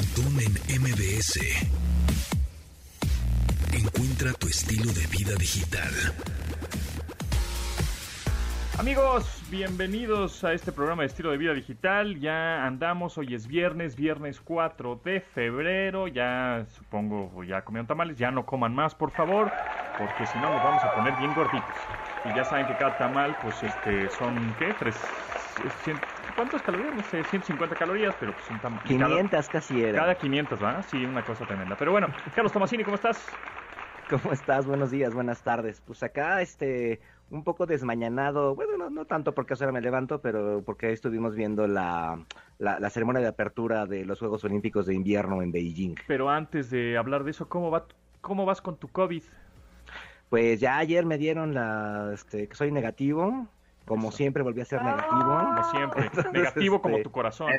[0.00, 1.38] Pontón en MBS.
[3.74, 5.90] Encuentra tu estilo de vida digital.
[8.78, 12.18] Amigos, bienvenidos a este programa de estilo de vida digital.
[12.18, 16.08] Ya andamos, hoy es viernes, viernes 4 de febrero.
[16.08, 19.52] Ya supongo, ya comieron tamales, ya no coman más, por favor,
[19.98, 21.76] porque si no nos vamos a poner bien gorditos.
[22.24, 24.74] Y ya saben que cada tamal, pues este, son, ¿qué?
[24.78, 24.96] Tres,
[26.40, 26.94] ¿Cuántas calorías?
[26.94, 28.82] No sé, 150 calorías, pero pues un tamal.
[28.84, 29.98] 500 casi era.
[29.98, 30.82] Cada 500, ¿va?
[30.84, 31.76] Sí, una cosa tremenda.
[31.76, 33.22] Pero bueno, Carlos Tomasini, ¿cómo estás?
[34.08, 34.64] ¿Cómo estás?
[34.64, 35.82] Buenos días, buenas tardes.
[35.82, 38.54] Pues acá, este, un poco desmañanado.
[38.54, 42.24] Bueno, no, no tanto porque ahora me levanto, pero porque estuvimos viendo la,
[42.56, 45.96] la, la ceremonia de apertura de los Juegos Olímpicos de Invierno en Beijing.
[46.06, 47.84] Pero antes de hablar de eso, ¿cómo, va,
[48.22, 49.24] cómo vas con tu COVID?
[50.30, 53.46] Pues ya ayer me dieron la, este, que soy negativo.
[53.86, 54.16] Como Eso.
[54.16, 55.38] siempre volví a ser negativo.
[55.38, 57.50] Como siempre, Entonces, negativo como este, tu corazón.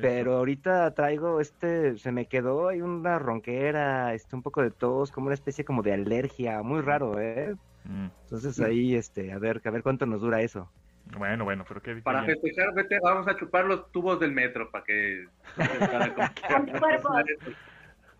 [0.00, 5.10] Pero ahorita traigo este, se me quedó hay una ronquera, este, un poco de tos,
[5.10, 7.54] como una especie como de alergia, muy raro, ¿eh?
[7.84, 10.70] Mm, Entonces ahí, este, a ver, a ver cuánto nos dura eso.
[11.16, 12.38] Bueno, bueno, pero qué Para bien.
[12.40, 15.26] festejar, vete, vamos a chupar los tubos del metro para que...
[17.02, 17.24] para.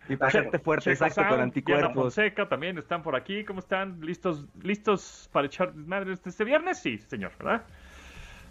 [0.09, 1.93] Y para hacerte fuerte, Checo exacto, Sound, con Diana anticuerpos.
[2.15, 3.43] Fonseca también están por aquí.
[3.43, 3.99] ¿Cómo están?
[4.01, 6.79] ¿Listos listos para echar desmadre este, este viernes?
[6.79, 7.63] Sí, señor, ¿verdad?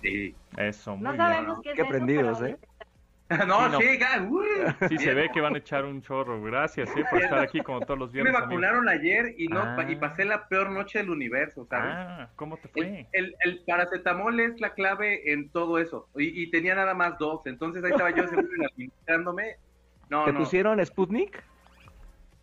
[0.02, 0.34] Sí.
[0.56, 1.24] Eso, muy No bien.
[1.24, 2.58] sabemos qué es Qué eso, aprendidos, pero- ¿eh?
[3.48, 3.80] No, Sí, no.
[3.80, 4.46] sí, uy.
[4.88, 6.40] Sí, se ve que van a echar un chorro.
[6.42, 8.34] Gracias, eh, por estar aquí como todos los Me viernes.
[8.36, 8.48] amigos.
[8.50, 9.84] vacunaron ayer y no Ah.
[9.88, 11.92] y pasé la peor noche del universo, ¿sabes?
[11.92, 13.06] Ah, ¿cómo te El, fue?
[13.12, 16.08] el, el paracetamol es la clave en todo eso.
[16.14, 17.44] Y, y tenía nada más dos.
[17.46, 19.56] Entonces ahí estaba yo administrándome.
[20.10, 20.40] No, ¿Te no.
[20.40, 21.42] pusieron Sputnik?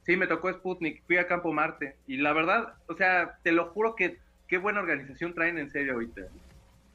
[0.04, 1.04] Sí, me tocó Sputnik.
[1.06, 1.96] Fui a Campo Marte.
[2.08, 5.94] Y la verdad, o sea, te lo juro que qué buena organización traen en serio
[5.94, 6.22] ahorita.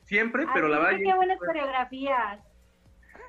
[0.05, 0.99] Siempre, pero la verdad.
[0.99, 2.41] qué ayer- buenas coreografías.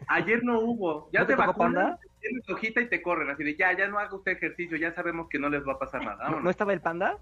[0.07, 1.09] Ayer no hubo.
[1.11, 1.99] Ya ¿No te, te vacunan, panda?
[2.21, 3.29] tienes hojita y te corren.
[3.29, 5.79] Así de ya, ya no haga usted ejercicio, ya sabemos que no les va a
[5.79, 6.15] pasar nada.
[6.15, 6.43] ¿No, vámonos.
[6.43, 7.17] no estaba el panda?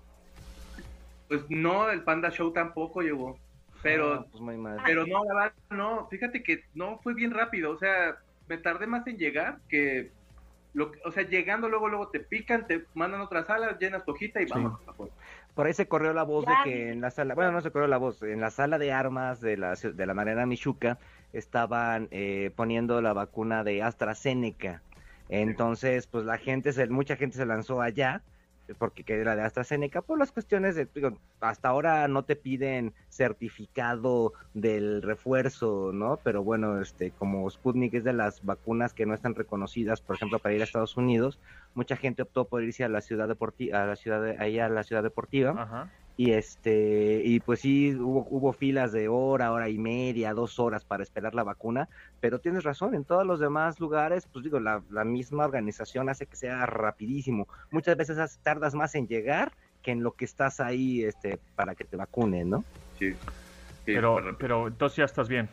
[1.27, 3.37] Pues no, el Panda Show tampoco llegó.
[3.83, 4.79] Pero, Ah, pues muy mal.
[4.85, 6.07] pero no, la verdad, no.
[6.07, 7.71] Fíjate que no fue bien rápido.
[7.71, 10.11] O sea, me tardé más en llegar que.
[10.73, 14.05] Lo, que- o sea, llegando luego, luego te pican, te mandan a otra sala, llenas
[14.05, 14.79] tu hojita y vamos.
[14.87, 15.13] afuera.
[15.55, 16.81] Por ahí se corrió la voz de que sí.
[16.91, 19.57] en la sala, bueno, no se corrió la voz, en la sala de armas de
[19.57, 20.99] la, de la Marina Michuca
[21.33, 24.83] estaban eh, poniendo la vacuna de AstraZeneca.
[25.29, 28.21] Entonces, pues la gente, se, mucha gente se lanzó allá
[28.75, 32.93] porque que era de AstraZeneca por las cuestiones de, digo, hasta ahora no te piden
[33.09, 36.19] certificado del refuerzo, ¿no?
[36.23, 40.39] Pero bueno, este, como Sputnik es de las vacunas que no están reconocidas, por ejemplo,
[40.39, 41.39] para ir a Estados Unidos,
[41.73, 44.69] mucha gente optó por irse a la ciudad deportiva, a la ciudad de, ahí a
[44.69, 45.91] la ciudad deportiva Ajá.
[46.19, 50.83] Y este y pues sí hubo, hubo filas de hora, hora y media, dos horas
[50.83, 51.87] para esperar la vacuna,
[52.19, 56.25] pero tienes razón, en todos los demás lugares, pues digo, la, la misma organización hace
[56.25, 57.47] que sea rapidísimo.
[57.69, 59.51] Muchas veces tardas más en llegar
[59.83, 62.65] que en lo que estás ahí este para que te vacunen, ¿no?
[62.97, 63.13] Sí.
[63.13, 65.47] Sí, Pero, pero entonces ya estás bien.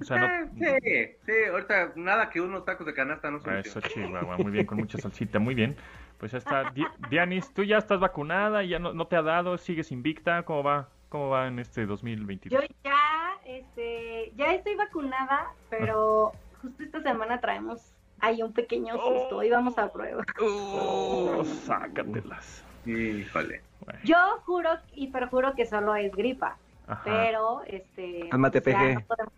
[0.00, 0.64] O sea, Eh, no...
[0.66, 4.08] sí, sí, ahorita nada que unos tacos de canasta no Ah, Eso, soluciona.
[4.08, 5.76] chihuahua, muy bien, con mucha salsita, muy bien.
[6.24, 6.70] Pues ya está.
[6.70, 10.62] Di- Dianis, tú ya estás vacunada, ya no, no te ha dado, sigues invicta, ¿cómo
[10.62, 10.88] va?
[11.10, 12.62] ¿Cómo va en este 2022?
[12.62, 19.42] Yo ya, este, ya estoy vacunada, pero justo esta semana traemos ahí un pequeño susto
[19.42, 20.24] y vamos a prueba.
[20.40, 22.64] Oh, sácatelas.
[22.86, 23.60] Híjole.
[23.84, 26.56] Bueno, Yo juro y perjuro que solo es gripa,
[26.86, 27.02] ajá.
[27.04, 28.30] pero este.
[28.30, 28.94] Cálmate, PG.
[28.94, 29.32] no podemos-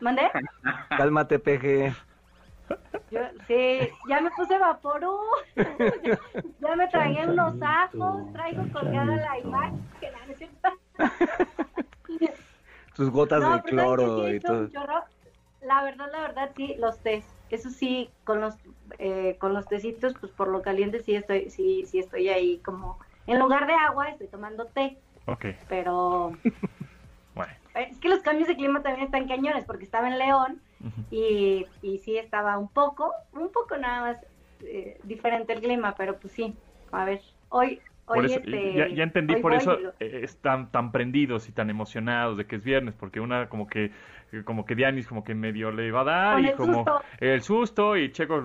[0.00, 0.30] ¿Mandé?
[0.96, 1.94] Cálmate, PG.
[3.10, 5.18] Yo, sí, ya me puse vaporú,
[6.60, 10.22] ya me tragué unos ajos, traigo colgada la imagen, que la.
[12.96, 14.68] Sus gotas No, de cloro Sí y todo.
[14.68, 15.04] chorro.
[15.60, 17.28] La verdad, la verdad, sí, los test.
[17.50, 18.54] Eso sí, con los
[18.98, 22.98] eh, con los tecitos, pues por lo caliente sí estoy, sí, sí estoy ahí como,
[23.26, 26.32] en lugar de agua estoy tomando té, Ok, pero
[27.34, 27.52] bueno.
[27.74, 30.62] es que los cambios de clima también están cañones, porque estaba en León
[31.10, 34.26] Y, y sí estaba un poco, un poco nada más
[34.60, 38.88] eh, diferente el clima, pero pues sí, a ver, hoy, hoy Por eso, este, ya,
[38.92, 42.64] ya entendí, hoy por eso eh, están tan prendidos y tan emocionados de que es
[42.64, 43.90] viernes, porque una como que
[44.44, 47.08] como que Dianis como que medio le va a dar Con y el como susto.
[47.20, 48.40] el susto y Checo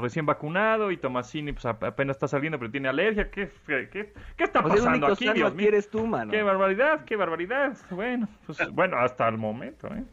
[0.00, 4.12] recién vacunado y Tomasini pues ap- apenas está saliendo pero tiene alergia, ¿qué, qué, qué,
[4.36, 5.68] qué está Pues pasando aquí, Dios mío?
[5.68, 6.32] eres tú, mano.
[6.32, 7.76] Qué barbaridad, qué barbaridad.
[7.90, 10.04] Bueno, pues bueno, hasta el momento, ¿eh?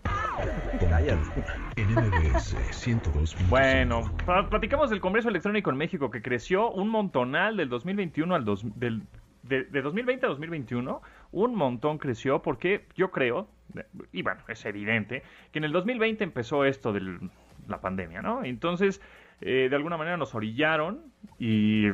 [0.89, 1.43] Cállate.
[1.75, 3.49] En MBS 102.5.
[3.49, 8.45] Bueno, pla- platicamos del Congreso Electrónico en México que creció un montonal del 2021 al
[8.45, 9.03] dos, del,
[9.43, 11.01] de, de 2020 a 2021,
[11.31, 13.47] un montón creció porque yo creo,
[14.11, 17.19] y bueno, es evidente, que en el 2020 empezó esto del,
[17.67, 18.43] la pandemia, ¿no?
[18.43, 19.01] Entonces,
[19.41, 21.01] eh, de alguna manera nos orillaron
[21.37, 21.89] y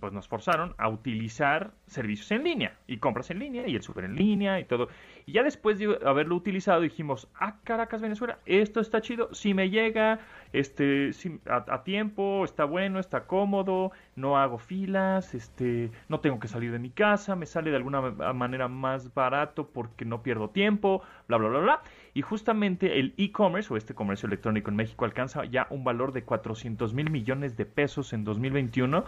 [0.00, 4.04] pues nos forzaron a utilizar servicios en línea y compras en línea y el súper
[4.04, 4.88] en línea y todo.
[5.26, 9.70] Y ya después de haberlo utilizado dijimos, ah, Caracas, Venezuela, esto está chido, si me
[9.70, 10.20] llega
[10.52, 11.10] este,
[11.46, 16.78] a, tiempo, está bueno, está cómodo, no hago filas, este, no tengo que salir de
[16.78, 18.00] mi casa, me sale de alguna
[18.34, 21.82] manera más barato porque no pierdo tiempo, bla, bla, bla, bla.
[22.12, 26.22] Y justamente el e-commerce o este comercio electrónico en México alcanza ya un valor de
[26.22, 29.04] 400 mil millones de pesos en 2021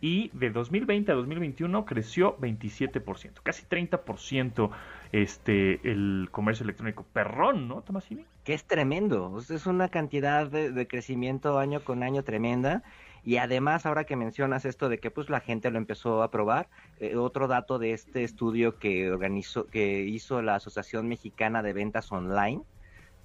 [0.00, 4.70] y de 2020 a 2021 creció 27%, casi 30%
[5.12, 7.04] este, el comercio electrónico.
[7.12, 8.24] Perrón, ¿no, Tomasini?
[8.44, 12.82] Que es tremendo, es una cantidad de, crecimiento año con año tremenda.
[13.24, 16.68] Y además, ahora que mencionas esto de que pues la gente lo empezó a probar,
[16.98, 22.10] eh, otro dato de este estudio que organizó, que hizo la Asociación Mexicana de Ventas
[22.12, 22.62] Online,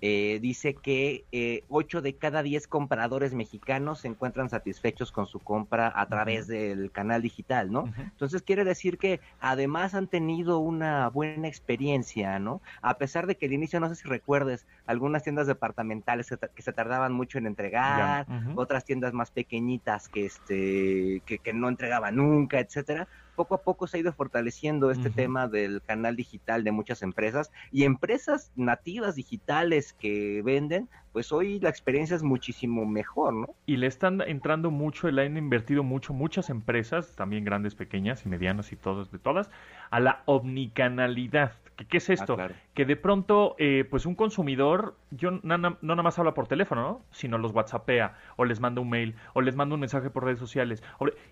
[0.05, 5.39] eh, dice que eh, 8 de cada 10 compradores mexicanos se encuentran satisfechos con su
[5.39, 7.85] compra a través del canal digital, ¿no?
[7.97, 12.61] Entonces quiere decir que además han tenido una buena experiencia, ¿no?
[12.81, 16.73] A pesar de que al inicio, no sé si recuerdes, algunas tiendas departamentales que, se
[16.73, 22.59] tardaban mucho en entregar, otras tiendas más pequeñitas que, este, que, que no entregaban nunca,
[22.59, 27.01] etcétera, poco a poco se ha ido fortaleciendo este tema del canal digital de muchas
[27.01, 33.55] empresas y empresas nativas digitales que venden, pues hoy la experiencia es muchísimo mejor, ¿no?
[33.65, 38.29] Y le están entrando mucho, le han invertido mucho muchas empresas, también grandes, pequeñas y
[38.29, 39.49] medianas y todas, de todas,
[39.89, 41.53] a la omnicanalidad.
[41.75, 42.37] ¿Qué, es esto?
[42.39, 46.81] Ah, que de pronto, eh, pues un consumidor, yo no nada más habla por teléfono,
[46.81, 47.01] ¿no?
[47.11, 50.39] sino los WhatsAppea, o les manda un mail, o les manda un mensaje por redes
[50.39, 50.83] sociales.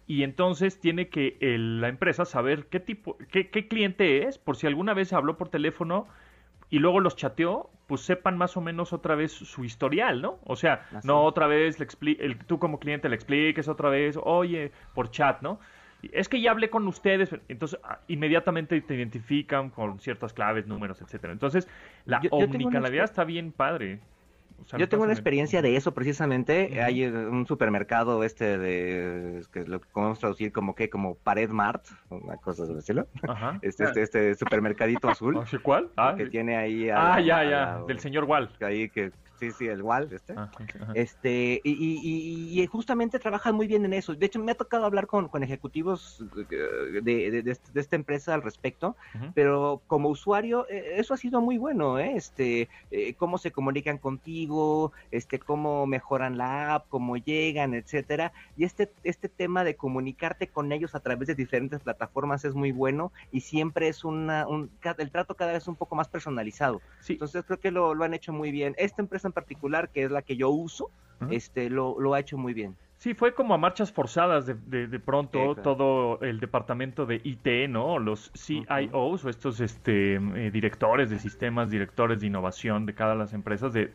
[0.07, 4.67] y entonces tiene que la empresa saber qué tipo, qué, qué cliente es, por si
[4.67, 6.07] alguna vez habló por teléfono
[6.71, 10.39] y luego los chateó, pues sepan más o menos otra vez su historial, ¿no?
[10.45, 11.87] O sea, no otra vez le
[12.19, 15.59] el, tú como cliente le expliques otra vez, oye, por chat, ¿no?
[16.11, 21.01] Es que ya hablé con ustedes, entonces ah, inmediatamente te identifican con ciertas claves, números,
[21.01, 21.33] etcétera.
[21.33, 21.67] Entonces,
[22.05, 23.99] la omnicanalidad está bien padre.
[24.77, 26.81] yo tengo una experiencia de eso precisamente.
[26.81, 31.85] Hay eh, un supermercado este de que lo podemos traducir como que como Pared Mart,
[32.09, 33.07] una cosa de estilo.
[33.61, 35.39] Este, este, este supermercadito azul.
[35.63, 35.89] ¿Cuál?
[35.97, 36.89] Ah, que tiene ahí.
[36.89, 38.49] ah, ya, ya, del señor Wall.
[38.61, 40.35] Ahí que Sí, sí, el WAL, este.
[40.93, 44.13] Este y, y, y, justamente trabajan muy bien en eso.
[44.13, 46.23] De hecho, me ha tocado hablar con, con ejecutivos
[47.01, 48.95] de, de, de, esta empresa al respecto,
[49.33, 52.13] pero como usuario, eh, eso ha sido muy bueno, ¿eh?
[52.15, 58.33] Este, eh, cómo se comunican contigo, este, cómo mejoran la app, cómo llegan, etcétera.
[58.57, 62.71] Y este, este tema de comunicarte con ellos a través de diferentes plataformas es muy
[62.71, 66.79] bueno y siempre es una, un, el trato cada vez un poco más personalizado.
[67.09, 68.75] Entonces creo que lo, lo han hecho muy bien.
[68.77, 70.89] Esta empresa particular, que es la que yo uso,
[71.29, 72.75] este lo, lo, ha hecho muy bien.
[72.97, 77.97] Sí, fue como a marchas forzadas de, de, pronto todo el departamento de IT, ¿no?
[77.99, 83.33] Los CIOs o estos este, eh, directores de sistemas, directores de innovación de cada las
[83.33, 83.91] empresas de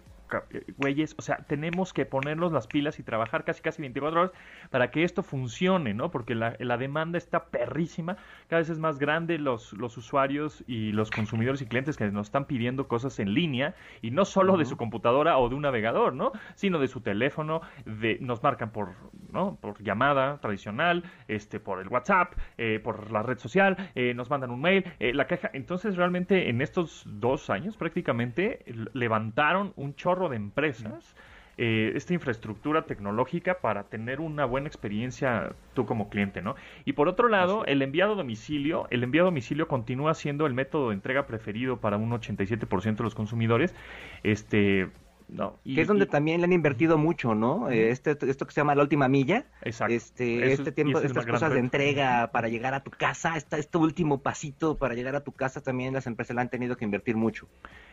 [0.76, 4.32] güeyes, o sea, tenemos que ponernos las pilas y trabajar casi casi 24 horas
[4.70, 6.10] para que esto funcione, ¿no?
[6.10, 8.16] Porque la, la, demanda está perrísima,
[8.48, 12.28] cada vez es más grande los, los usuarios y los consumidores y clientes que nos
[12.28, 16.14] están pidiendo cosas en línea y no solo de su computadora o de un navegador,
[16.14, 16.32] ¿no?
[16.54, 18.94] Sino de su teléfono, de, nos marcan por,
[19.32, 19.56] ¿no?
[19.60, 24.50] Por llamada tradicional, este, por el WhatsApp, eh, por la red social, eh, nos mandan
[24.50, 25.50] un mail, la caja.
[25.52, 31.14] Entonces realmente en estos dos años prácticamente levantaron un chorro de empresas
[31.58, 36.54] eh, esta infraestructura tecnológica para tener una buena experiencia tú como cliente, ¿no?
[36.84, 40.52] Y por otro lado, el enviado a domicilio, el enviado a domicilio continúa siendo el
[40.52, 43.74] método de entrega preferido para un 87% de los consumidores.
[44.22, 44.90] Este,
[45.28, 47.68] no, que es donde también le han invertido mucho, ¿no?
[47.70, 49.46] Este, esto que se llama la última milla.
[49.62, 49.94] Exacto.
[49.94, 54.22] Este, este tiempo, estas cosas de entrega para llegar a tu casa, esta, este último
[54.22, 57.48] pasito para llegar a tu casa también las empresas le han tenido que invertir mucho.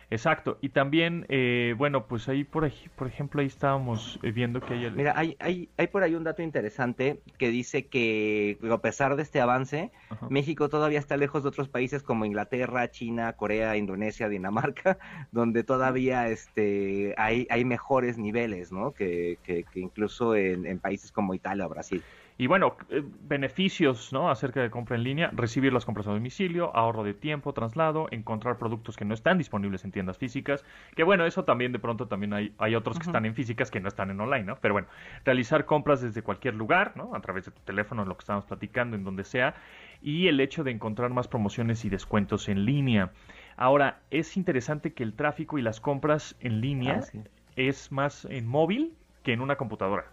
[0.10, 4.74] Exacto, y también, eh, bueno, pues ahí por, por ejemplo, ahí estábamos eh, viendo que
[4.74, 4.92] hay...
[4.92, 9.24] Mira, hay, hay, hay por ahí un dato interesante que dice que a pesar de
[9.24, 9.92] este avance,
[10.30, 14.98] México todavía está lejos de otros países como Inglaterra, China, Corea, Indonesia, Dinamarca,
[15.32, 18.92] donde todavía este, hay, hay mejores niveles, ¿no?
[18.92, 22.04] Que, que, incluso en, en países como Italia o Brasil.
[22.38, 24.30] Y bueno, eh, beneficios ¿no?
[24.30, 28.58] acerca de compra en línea, recibir las compras a domicilio, ahorro de tiempo, traslado, encontrar
[28.58, 32.34] productos que no están disponibles en tiendas físicas, que bueno, eso también de pronto también
[32.34, 34.58] hay, hay otros que están en físicas que no están en online, ¿no?
[34.62, 34.88] Pero bueno,
[35.25, 37.16] realizar compras desde cualquier lugar, ¿no?
[37.16, 39.56] A través de tu teléfono, lo que estamos platicando, en donde sea,
[40.02, 43.12] y el hecho de encontrar más promociones y descuentos en línea.
[43.56, 47.02] Ahora, es interesante que el tráfico y las compras en línea...
[47.02, 47.20] Ah,
[47.56, 50.06] es más en móvil que en una computadora.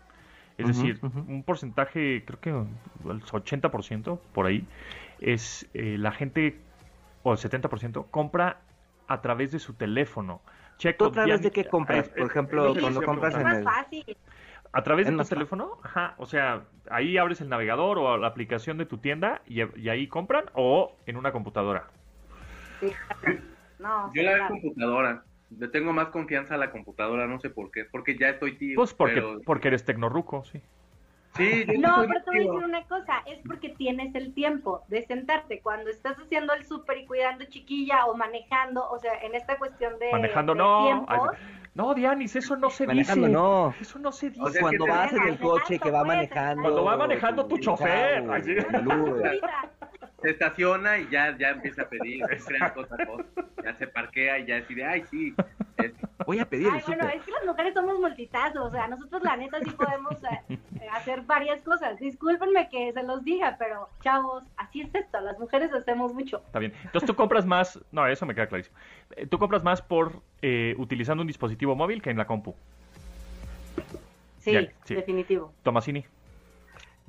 [0.61, 4.67] Es decir, un porcentaje, creo que el 80% por ahí,
[5.21, 6.59] es eh, la gente,
[7.23, 8.61] o el 70%, compra
[9.07, 10.41] a través de su teléfono.
[10.79, 12.09] Checo, ¿Tú a través ya- de qué compras?
[12.09, 14.05] eh, Por eh, ejemplo, cuando compras en el- fácil.
[14.73, 15.79] ¿A través de tu teléfono?
[15.83, 19.89] Ajá, o sea, ahí abres el navegador o la aplicación de tu tienda y, y
[19.89, 21.89] ahí compran o en una computadora.
[22.81, 22.93] Sí,
[23.79, 24.49] No, Yo la celular.
[24.49, 25.25] computadora.
[25.59, 27.85] Le tengo más confianza a la computadora, no sé por qué.
[27.85, 28.77] Porque ya estoy tío.
[28.77, 30.61] Pues porque, pero- porque eres tecnorruco, sí.
[31.37, 34.83] Sí, yo No, pero te voy a decir una cosa, es porque tienes el tiempo
[34.89, 39.37] de sentarte cuando estás haciendo el súper y cuidando chiquilla o manejando, o sea, en
[39.37, 40.83] esta cuestión de, Manejando de no.
[40.85, 41.31] tiempos,
[41.75, 43.33] no, Dianis, eso no se Manejando dice.
[43.39, 43.75] no.
[43.81, 44.43] Eso no se dice.
[44.43, 46.63] O sea, Cuando vas en el coche que va Manejando.
[46.63, 48.25] Cuando va manejando tu chofer.
[50.23, 52.23] Se estaciona y ya, ya empieza a pedir.
[52.75, 52.97] cosa.
[53.65, 55.35] Ya se parquea y ya decide, ay, sí.
[55.79, 55.93] es-
[56.27, 59.23] Voy a pedir Ay, el bueno, es que las mujeres somos multitask, o sea, nosotros
[59.23, 61.99] la neta sí podemos eh, hacer varias cosas.
[61.99, 66.43] Discúlpenme que se los diga, pero chavos, así es esto, las mujeres hacemos mucho.
[66.47, 66.75] Está bien.
[66.85, 67.81] Entonces tú compras más.
[67.91, 68.77] No, eso me queda clarísimo.
[69.17, 72.55] Eh, Tú compras más por eh, utilizando un dispositivo móvil que en la compu.
[74.41, 74.95] Sí, Ya, sí.
[74.95, 75.53] definitivo.
[75.63, 76.05] Tomasini.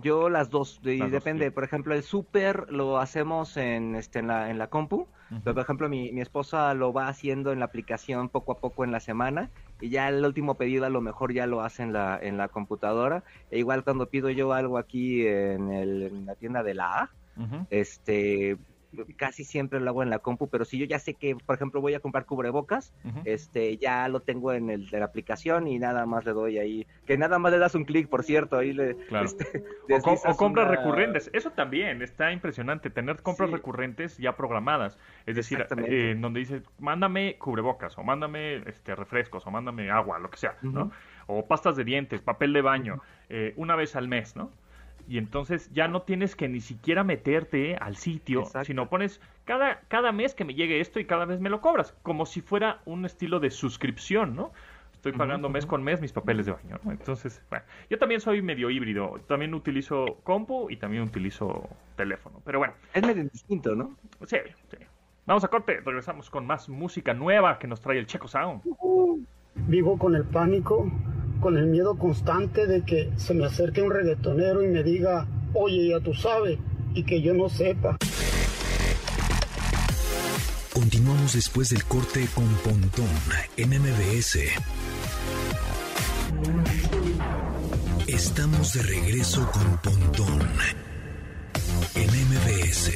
[0.01, 1.46] Yo las dos, y Las dos, depende.
[1.46, 1.51] sí.
[1.51, 5.08] Por ejemplo, el súper lo hacemos en, este, en, la, en la compu.
[5.46, 8.84] Pero, por ejemplo, mi, mi esposa lo va haciendo en la aplicación poco a poco
[8.84, 9.50] en la semana.
[9.79, 12.50] Y ya el último pedido a lo mejor ya lo hace en la, en la
[12.50, 13.24] computadora.
[13.50, 17.10] E igual cuando pido yo algo aquí en, el- en la tienda de la A,
[17.70, 18.58] este
[19.15, 21.81] casi siempre lo hago en la compu, pero si yo ya sé que, por ejemplo,
[21.81, 22.93] voy a comprar cubrebocas,
[23.25, 26.88] este ya lo tengo en el de la aplicación y nada más le doy ahí,
[27.05, 29.25] que nada más le das un clic, por cierto, ahí le Claro.
[29.25, 31.29] este, O, com- o deslizas compras una- recurrentes.
[31.33, 33.55] Eso también está impresionante, tener compras Sí.
[33.55, 34.98] recurrentes ya programadas.
[35.25, 40.29] Es decir, eh, donde dices, mándame cubrebocas, o mándame este, refrescos, o mándame agua, lo
[40.29, 40.91] que sea, ¿no?
[41.27, 44.51] O pastas de dientes, papel de baño, eh, una vez al mes, ¿no?
[45.08, 48.65] Y entonces ya no tienes que ni siquiera meterte al sitio, Exacto.
[48.65, 51.93] sino pones cada, cada mes que me llegue esto y cada vez me lo cobras,
[52.03, 54.51] como si fuera un estilo de suscripción, ¿no?
[54.93, 56.91] Estoy pagando mes con mes mis papeles de baño, ¿no?
[56.91, 62.60] Entonces, bueno, yo también soy medio híbrido, también utilizo compu y también utilizo teléfono, pero
[62.60, 63.96] bueno, Es medio distinto, ¿no?
[64.27, 64.38] sí,
[64.70, 64.77] sí.
[65.25, 68.62] Vamos a corte, regresamos con más música nueva que nos trae el Checo Sound.
[69.55, 70.91] Vivo con el pánico,
[71.41, 75.89] con el miedo constante de que se me acerque un reggaetonero y me diga, oye,
[75.89, 76.57] ya tú sabes,
[76.93, 77.98] y que yo no sepa.
[80.74, 83.10] Continuamos después del corte con Pontón
[83.57, 84.39] en MBS.
[88.07, 90.48] Estamos de regreso con Pontón
[91.95, 92.91] en MBS.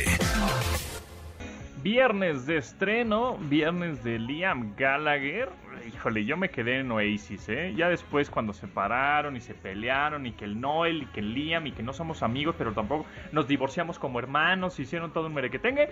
[1.86, 5.50] Viernes de estreno, viernes de Liam Gallagher.
[5.88, 7.76] Híjole, yo me quedé en Oasis, ¿eh?
[7.78, 11.36] Ya después cuando se separaron y se pelearon y que el Noel y que el
[11.36, 15.36] Liam y que no somos amigos, pero tampoco nos divorciamos como hermanos, hicieron todo un
[15.36, 15.90] merequetengue.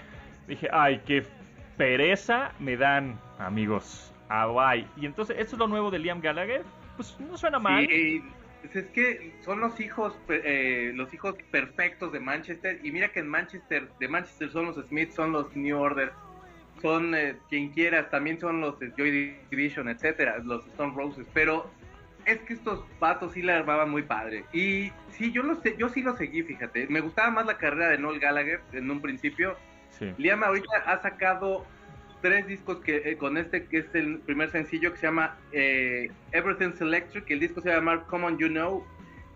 [0.48, 1.28] Dije, ay, qué
[1.78, 4.12] pereza me dan, amigos.
[4.30, 4.76] Ah.
[4.98, 6.64] Y entonces, ¿esto es lo nuevo de Liam Gallagher?
[6.96, 7.86] Pues no suena mal.
[7.86, 8.24] Sí,
[8.63, 12.79] pues es que son los hijos, eh, los hijos perfectos de Manchester.
[12.82, 16.13] Y mira que en Manchester, de Manchester son los Smith, son los New Order,
[16.82, 21.27] son eh, quien quieras, también son los Joy Division, etcétera, los Stone Roses.
[21.34, 21.70] Pero
[22.25, 24.46] es que estos patos sí la armaban muy padre.
[24.53, 26.88] Y sí, yo lo sé, yo sí lo seguí, fíjate.
[26.88, 29.58] Me gustaba más la carrera de Noel Gallagher en un principio.
[29.89, 30.13] Sí.
[30.17, 31.65] Liam ahorita ha sacado
[32.24, 36.10] tres discos que eh, con este que es el primer sencillo que se llama eh,
[36.32, 38.86] Everything's Electric, el disco se llama Come On You Know,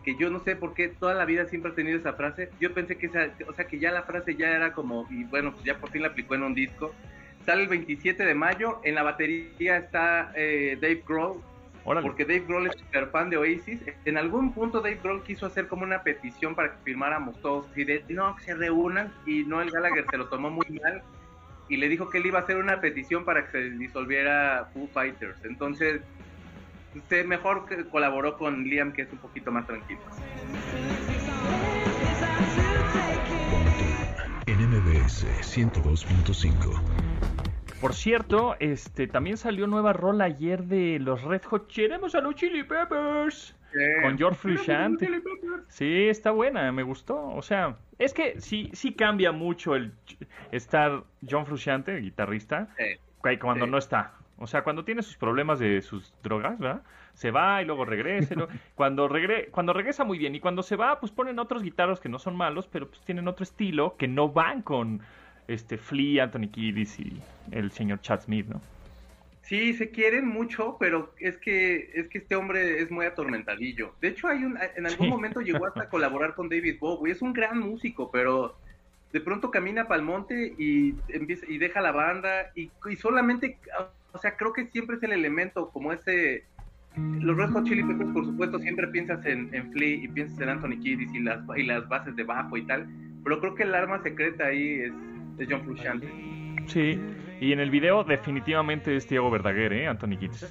[0.06, 2.50] que yo no sé por qué toda la vida siempre he tenido esa frase.
[2.62, 5.51] Yo pensé que esa, o sea que ya la frase ya era como y bueno,
[5.51, 6.96] pues ya por fin la aplicó en un disco.
[7.46, 11.41] Sale el 27 de mayo, en la batería está eh, Dave Grohl,
[11.84, 12.08] Órale.
[12.08, 13.82] porque Dave Grohl es super fan de Oasis.
[14.06, 17.84] En algún punto Dave Grohl quiso hacer como una petición para que firmáramos todos y
[17.84, 21.03] de no, que se reúnan y Noel Gallagher se lo tomó muy mal
[21.69, 24.88] y le dijo que él iba a hacer una petición para que se disolviera Foo
[24.88, 25.43] Fighters.
[25.43, 26.01] Entonces,
[26.95, 30.00] usted mejor que colaboró con Liam que es un poquito más tranquilo.
[34.45, 36.81] En MBS 102.5.
[37.81, 41.67] Por cierto, este también salió nueva rola ayer de los Red Hot.
[41.67, 43.55] Queremos a los Chili Peppers.
[44.01, 45.07] Con George Frusciante.
[45.67, 47.27] Sí, está buena, me gustó.
[47.29, 49.91] O sea, es que sí, sí cambia mucho el
[50.51, 53.38] estar John Frusciante, el guitarrista, Sí.
[53.39, 53.71] cuando Sí.
[53.71, 54.13] no está.
[54.39, 56.83] O sea, cuando tiene sus problemas de sus drogas, ¿verdad?
[57.13, 58.33] Se va y luego regresa.
[58.33, 61.63] y luego- cuando, regre cuando regresa muy bien y cuando se va, pues ponen otros
[61.63, 65.01] guitarros que no son malos, pero pues tienen otro estilo que no van con
[65.47, 67.19] este Flea, Anthony Kiddis y
[67.51, 68.62] el señor Chad Smith, ¿no?
[69.48, 73.94] Sí, se quieren mucho, pero es que es que este hombre es muy atormentadillo.
[74.01, 75.12] De hecho, hay un en algún Sí.
[75.12, 77.13] momento llegó hasta colaborar con David Bowie.
[77.13, 78.58] Es un gran músico, pero
[79.13, 83.58] de pronto camina para el monte y empieza y deja la banda y, y solamente,
[84.12, 86.44] o sea, creo que siempre es el elemento como ese.
[86.98, 90.50] Los Red Hot Chili Peppers, por supuesto, siempre piensas en, en Flea y piensas en
[90.50, 92.86] Anthony Kiddis y las y las bases de bajo y tal,
[93.24, 94.94] pero creo que el arma secreta ahí es,
[95.38, 96.08] es John Frusciante.
[96.67, 97.00] Sí.
[97.39, 99.88] Y en el video definitivamente es Diego Verdaguer, ¿eh?
[99.88, 100.47] Anthony Kids.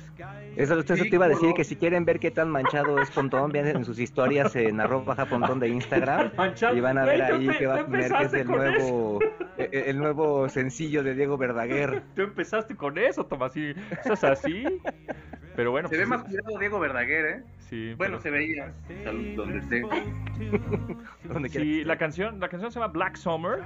[0.54, 3.50] Eso, eso te iba a decir que si quieren ver qué tan manchado es Pontón,
[3.50, 6.30] vean en sus historias en arroba baja Pontón de Instagram
[6.74, 9.18] y van a ver ahí que va a poner que es el nuevo
[9.58, 12.02] eh, el nuevo sencillo de Diego Verdaguer.
[12.14, 14.64] Tú empezaste con eso, Tomás, y eso es así.
[15.56, 17.42] Pero bueno, Se ve pues, más cuidado Diego Verdaguer, ¿eh?
[17.58, 19.82] sí, Bueno, pero- se veía salud, donde esté.
[21.24, 23.60] Donde Sí, la canción, la canción se llama Black Summer.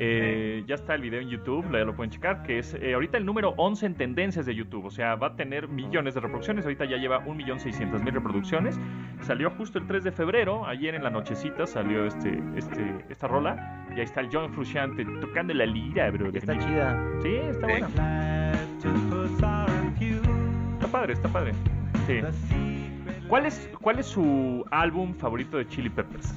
[0.00, 3.18] Eh, ya está el video en YouTube, ya lo pueden checar, que es eh, ahorita
[3.18, 6.64] el número 11 en tendencias de YouTube, o sea, va a tener millones de reproducciones,
[6.64, 8.78] ahorita ya lleva 1.600.000 reproducciones.
[9.22, 13.86] Salió justo el 3 de febrero, ayer en la nochecita salió este, este, esta rola,
[13.90, 16.30] y ahí está el John Frusciante tocando la lira, bro.
[16.32, 16.96] Está chida.
[17.22, 17.72] Sí, está Sí.
[17.72, 17.88] buena.
[20.74, 21.52] Está padre, está padre.
[22.06, 22.20] Sí.
[23.28, 26.32] ¿Cuál es, ¿Cuál es su álbum favorito de Chili Peppers?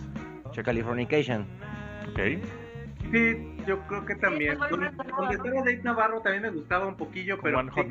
[0.52, 0.64] Checa.
[0.64, 1.46] Californication.
[2.12, 2.20] Ok.
[3.12, 4.54] Sí, yo creo que también.
[4.54, 7.86] Sí, Donde, donde estaba Dave Navarro también me gustaba un poquillo, pero One Hot.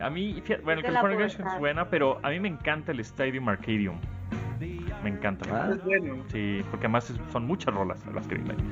[0.00, 3.98] A mí, bueno, Californication es buena, pero a mí me encanta el Stadium Arcadium.
[5.02, 5.46] Me encanta.
[5.52, 5.70] Ah.
[5.72, 6.24] Es bueno.
[6.28, 8.66] Sí, porque además es- son muchas rolas las que vienen ahí.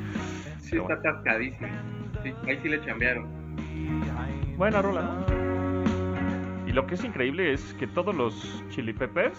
[0.60, 1.68] Sí, Pero está atascadísimo.
[2.24, 3.26] Sí, ahí sí le chambearon.
[4.56, 6.68] Buena rola, ¿no?
[6.68, 9.38] Y lo que es increíble es que todos los Chili Peppers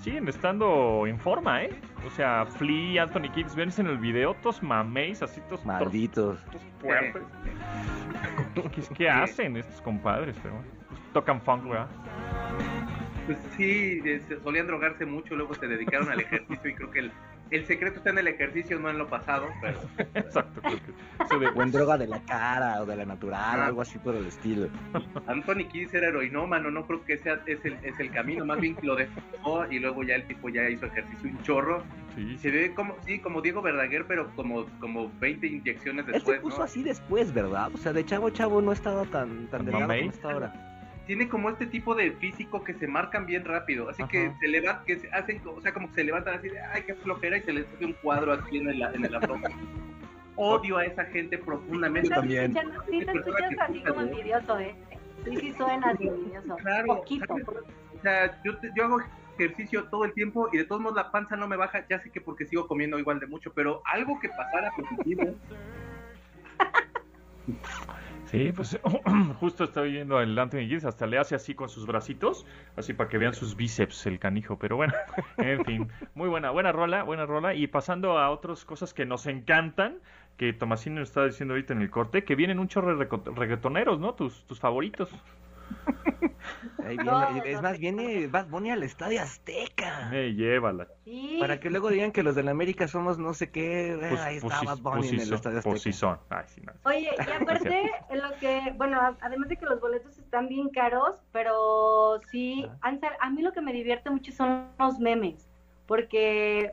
[0.00, 1.70] siguen estando en forma, ¿eh?
[2.06, 6.38] O sea, Flea, Anthony Kids, ven en el video, todos mameis, así todos, Malditos.
[6.46, 7.22] todos fuertes.
[8.74, 10.36] ¿Qué, qué hacen estos compadres?
[10.42, 11.88] Pero bueno, pues tocan funk, ¿verdad?
[13.26, 17.12] Pues sí, se- solían drogarse mucho, luego se dedicaron al ejercicio y creo que el,
[17.50, 19.78] el secreto está en el ejercicio, no en lo pasado, pero
[20.14, 23.60] Exacto, creo que eso de- O en droga de la cara o de la natural,
[23.60, 23.66] Ah.
[23.66, 24.68] algo así por el estilo.
[25.26, 28.74] Anthony Kiddis era heroinómano, no creo que sea es el, es el camino, más bien
[28.74, 31.82] que lo dejó y luego ya el tipo ya hizo ejercicio un chorro.
[32.14, 36.18] Sí, Se ve como, sí, como Diego Verdaguer, pero como, como 20 inyecciones Él se
[36.18, 36.64] después, puso ¿no?
[36.64, 37.70] así después, ¿verdad?
[37.74, 40.75] O sea, de chavo chavo no estaba tan, tan ¿Tan delgado como está ahora.
[41.06, 44.84] Tiene como este tipo de físico que se marcan bien rápido, así que se levanta,
[44.84, 47.42] que se hacen, o sea, como que se levantan así de, ay, qué flojera, y
[47.42, 49.52] se les hace un cuadro aquí en el, en el abdomen.
[50.38, 52.10] Odio a esa gente profundamente.
[52.10, 52.52] Yo también.
[52.52, 52.60] Sí,
[53.00, 54.74] sí te escuchas así como envidioso, ¿eh?
[55.24, 56.56] Sí, sí suenas envidioso.
[56.56, 57.34] Claro, Poquito.
[57.34, 59.00] O sea, yo, te- yo hago
[59.38, 62.10] ejercicio todo el tiempo y de todos modos la panza no me baja, ya sé
[62.10, 65.24] que porque sigo comiendo igual de mucho, pero algo que pasara positivo,
[68.26, 68.78] Sí, pues
[69.40, 72.44] justo estoy viendo el Anthony Giddens, hasta le hace así con sus bracitos,
[72.76, 74.94] así para que vean sus bíceps el canijo, pero bueno,
[75.38, 79.26] en fin, muy buena, buena rola, buena rola, y pasando a otras cosas que nos
[79.26, 79.98] encantan,
[80.36, 84.14] que Tomasino está diciendo ahorita en el corte, que vienen un chorro de reggaetoneros, ¿no?
[84.14, 85.08] Tus, tus favoritos.
[86.84, 87.78] Ahí viene- No, es no, más, no.
[87.78, 90.10] viene Bad Bunny al Estadio Azteca.
[90.12, 90.86] Eh, llévala.
[91.04, 91.36] Sí.
[91.40, 93.92] Para que luego digan que los de la América somos no sé qué.
[93.94, 95.98] eh, Pues, ahí está sí- Bad Bunny pues sí en el Estadio pues sí Azteca.
[95.98, 96.18] son.
[96.30, 96.72] Ay, sí, no.
[96.84, 102.20] Oye, y aparte, lo que, bueno, además de que los boletos están bien caros, pero
[102.30, 105.48] sí, a mí lo que me divierte mucho son los memes,
[105.86, 106.72] porque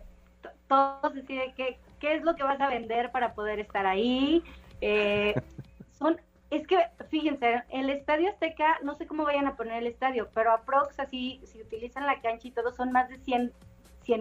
[0.68, 4.44] todos deciden qué, qué es lo que vas a vender para poder estar ahí.
[4.82, 5.34] Eh,
[5.92, 6.18] son,
[6.56, 6.78] es que,
[7.10, 11.42] fíjense, el Estadio Azteca, no sé cómo vayan a poner el estadio, pero aprox así,
[11.46, 13.52] si utilizan la cancha y todo, son más de 100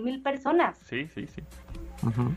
[0.05, 0.79] mil personas.
[0.85, 1.43] Sí, sí, sí.
[2.07, 2.35] Ujú.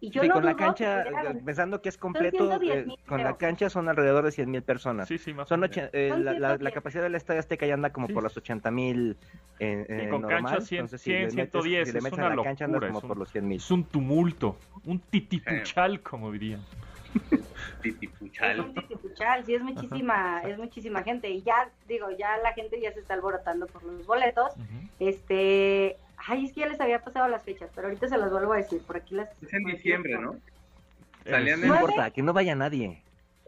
[0.00, 2.96] Y yo Sí, no con la que cancha, eh, pensando que es completo, 110,000 eh,
[3.08, 5.08] con la cancha son alrededor de 100 mil personas.
[5.08, 5.90] Sí, sí, más Son o ochen- menos.
[5.94, 6.74] eh, Son la, la- la 110.
[6.74, 8.12] capacidad del Estadio Azteca ya anda como Sí.
[8.12, 9.16] por los 80 mil
[9.58, 10.44] en, Sí, en con normal.
[10.44, 12.64] cancha 100, entonces, 100, le metes- 110, si le es metes una a la cancha
[12.66, 13.56] andas locura, como es un- por los 100 mil.
[13.56, 16.60] Es un tumulto, un titipuchal, como dirían.
[17.78, 18.60] Es titipuchal.
[18.60, 21.28] un titipuchal, sí, es muchísima, es muchísima gente.
[21.30, 24.52] Y ya, digo, ya la gente ya se está alborotando por los boletos.
[24.98, 28.52] Este, ay, es que ya les había pasado las fechas, pero ahorita se las vuelvo
[28.52, 29.28] a decir, por aquí las...
[29.42, 30.36] Es en diciembre, ¿no?
[31.24, 31.72] Salían No en...
[31.74, 33.02] Importa, que no vaya nadie.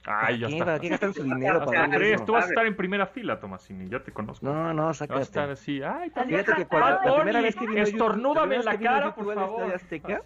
[0.07, 0.65] Ay, ya ¿Para qué, está.
[0.65, 2.25] ¿Para qué gastan su dinero para eso?
[2.25, 4.47] tú vas a estar en primera fila, Tomasini, ya te conozco.
[4.47, 5.53] No, no, Vas a estar sácate.
[5.53, 6.41] así, ay, Así también.
[6.41, 9.15] Fíjate que Bad cuando la Bunny, primera vez que vino YouTube- Estornúdame en la cara,
[9.15, 9.75] por favor.
[9.75, 10.23] Azteca.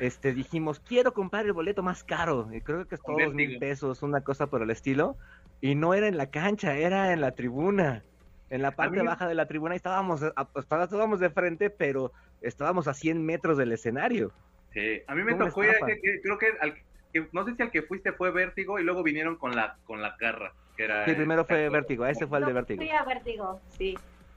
[0.00, 2.48] Este, dijimos, quiero comprar el boleto más caro.
[2.52, 5.16] Y creo que costó Un dos mil pesos, una cosa por el estilo.
[5.60, 8.02] Y no era en la cancha, era en la tribuna.
[8.50, 12.12] En la parte mí- baja de la tribuna y estábamos, a- estábamos de frente, pero
[12.42, 14.32] estábamos a 100 metros del escenario.
[14.72, 16.74] Sí, a mí me ¿Cómo tocó creo que, al,
[17.12, 20.02] que no sé si al que fuiste fue Vértigo y luego vinieron con la con
[20.02, 20.52] la garra.
[20.76, 21.04] que era...
[21.06, 21.68] Sí, primero fue.
[21.68, 22.82] Vértigo, ese fue el de Vértigo.
[22.82, 23.96] fui a Vértigo, sí.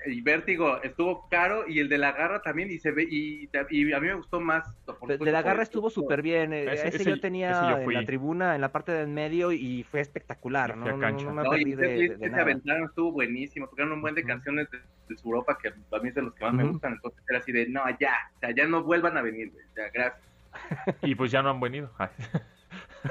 [0.09, 3.93] Y Vértigo estuvo caro y el de la garra también y se ve y, y
[3.93, 4.65] a mí me gustó más.
[4.99, 6.53] por De, la garra el- estuvo súper bien.
[6.53, 9.07] eh, Ese- Ese, ese- yo tenía ese yo en la tribuna, en la parte del
[9.07, 10.75] medio, y fue espectacular.
[10.77, 11.25] No, no, cancha.
[11.25, 12.43] no me No, y perdí ese de, clip de- de que se nada.
[12.43, 16.09] aventaron estuvo buenísimo, tocaron un buen de canciones de, de su Europa que a mí
[16.09, 18.51] es de los que más me gustan, entonces era así de, no, ya, o sea,
[18.51, 20.21] ya no vuelvan a venir, güey, ya, gracias.
[21.03, 21.91] Y pues ya no han venido.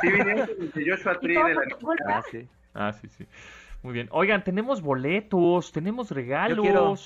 [0.00, 1.62] Sí, vinieron el de Joshua Tree de la.
[2.09, 2.48] Ah, sí.
[2.74, 3.26] Ah, sí, sí.
[3.82, 4.08] Muy bien.
[4.10, 6.58] Oigan, tenemos boletos, tenemos regalos.
[6.60, 6.96] quiero.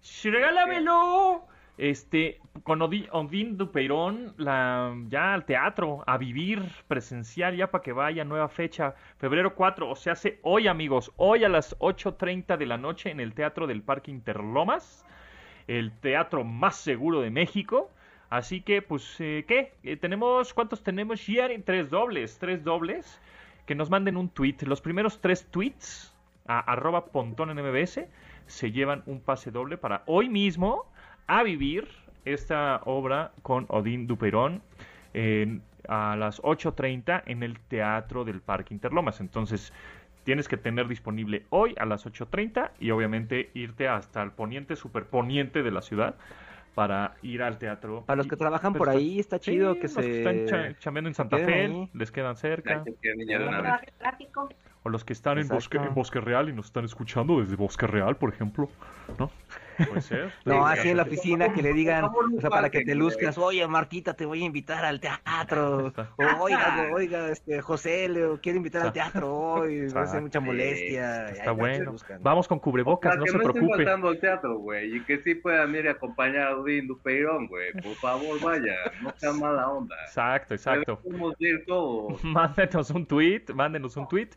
[0.00, 1.44] ¡Sí, ¡Regálamelo!
[1.76, 7.92] Este, con Odi- Odín Dupeirón, la, ya al teatro, a vivir presencial, ya para que
[7.92, 12.66] vaya, nueva fecha, febrero 4, o sea, hace hoy, amigos, hoy a las 8.30 de
[12.66, 15.06] la noche en el Teatro del Parque Interlomas,
[15.68, 17.90] el teatro más seguro de México.
[18.28, 19.72] Así que, pues, eh, ¿qué?
[19.82, 21.20] Eh, tenemos, ¿cuántos tenemos?
[21.64, 23.20] Tres dobles, tres dobles.
[23.70, 24.56] Que nos manden un tweet.
[24.66, 26.12] Los primeros tres tweets
[26.48, 28.08] a arroba pontón en
[28.46, 30.86] se llevan un pase doble para hoy mismo
[31.28, 31.86] a vivir
[32.24, 34.60] esta obra con Odín Duperón
[35.14, 39.20] en- a las 8.30 en el Teatro del Parque Interlomas.
[39.20, 39.72] Entonces,
[40.24, 45.62] tienes que tener disponible hoy a las 8.30 y obviamente irte hasta el poniente, superponiente
[45.62, 46.16] de la ciudad
[46.74, 48.04] para ir al teatro.
[48.06, 50.18] Para los que trabajan pero por ahí, está Sí, chido que los se...
[50.18, 51.90] están cha- chambeando en Santa Fe, ahí.
[51.92, 52.84] les quedan cerca.
[52.84, 53.14] Que.
[54.82, 57.86] O los que están en Bosque, en Bosque Real y nos están escuchando desde Bosque
[57.86, 58.70] Real, por ejemplo.
[59.18, 59.30] ¿No?
[59.86, 60.32] Puede ser.
[60.44, 62.94] No, Sí, así en la oficina que le digan, no o sea, para que te
[62.94, 65.92] luzcas, oye Martita, te voy a invitar al teatro.
[66.16, 71.28] O oiga, oiga, este, José, le quiero invitar al teatro hoy, no hace mucha molestia.
[71.30, 71.94] Está bueno.
[72.20, 73.84] Vamos con cubrebocas, Para no que se no estén preocupe.
[73.84, 77.72] faltando al teatro, güey, y que sí puedan ir a acompañar a Odín Dupeirón, güey,
[77.72, 79.96] por favor, vaya, no sean mala onda.
[80.06, 81.00] Exacto, exacto.
[81.00, 82.22] Podemos ir todos.
[82.24, 84.30] Mándenos un tweet, mándenos un tweet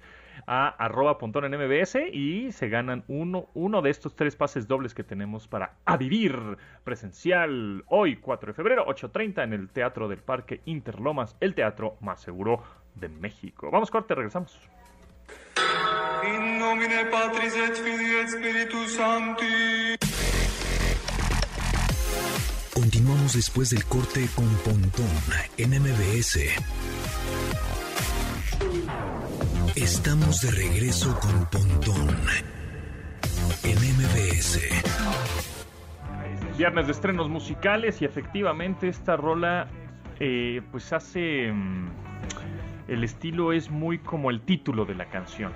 [0.48, 4.94] a arroba pontón en MBS y se ganan uno, uno de estos tres pases dobles
[4.94, 10.20] que tenemos para a vivir presencial hoy 4 de febrero 8.30 en el Teatro del
[10.20, 12.64] Parque Interlomas, el teatro más seguro
[12.96, 13.70] de México.
[13.72, 14.60] Vamos corte, regresamos.
[16.24, 19.98] In nomine Patris et Filii et Spiritus Sancti.
[22.74, 25.08] Continuamos después del corte con Pontón
[25.58, 26.40] en MBS.
[29.76, 32.10] Estamos de regreso con Pontón
[33.64, 34.60] en MBS.
[36.58, 39.68] Viernes de estrenos musicales y efectivamente esta rola
[40.20, 41.52] eh, pues hace...
[41.52, 41.90] mm,
[42.88, 45.52] el estilo es muy como el título de la canción.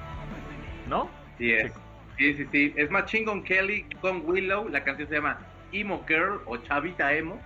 [0.90, 1.10] ¿No?
[1.38, 1.72] Sí, es.
[2.18, 2.74] Sí, sí, sí.
[2.76, 4.68] Es Machine Gun Kelly con Willow.
[4.70, 5.38] La canción se llama
[5.72, 7.40] Emo Girl o Chavita Emo.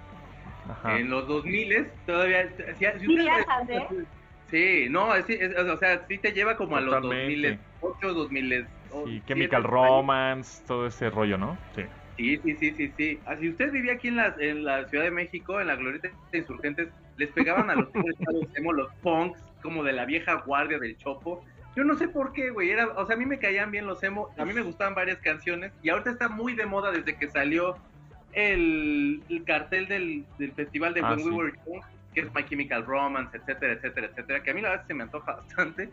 [0.69, 0.97] Ajá.
[0.97, 2.47] En los 2000 todavía.
[2.55, 3.87] Si, si ustedes- viajas, ¿eh?
[4.51, 7.59] Sí, no, es, es- o sea, sí te lleva como a los Totalmente.
[7.81, 8.67] 2008, 2000.
[9.05, 11.57] Sí, Chemical Romance, todo ese rollo, ¿no?
[11.73, 11.83] Sí.
[12.17, 13.19] Sí, sí, sí, sí, sí.
[13.25, 16.09] Ah, si usted vivía aquí en la, en la Ciudad de México, en la Glorieta
[16.31, 18.15] de Insurgentes, les pegaban a los tigres
[18.75, 21.43] los punks, como de la vieja guardia del Chopo.
[21.75, 22.69] Yo no sé por qué, güey.
[22.69, 25.19] Era, o sea, a mí me caían bien los emo, a mí me gustaban varias
[25.19, 27.77] canciones, y ahorita está muy de moda desde que salió
[28.33, 31.29] el, el cartel del, del festival de Ah, When sí.
[31.29, 31.81] We Were Young,
[32.13, 35.03] que es My Chemical Romance, etcétera, etcétera, etcétera, que a mí la verdad se me
[35.03, 35.89] antoja bastante.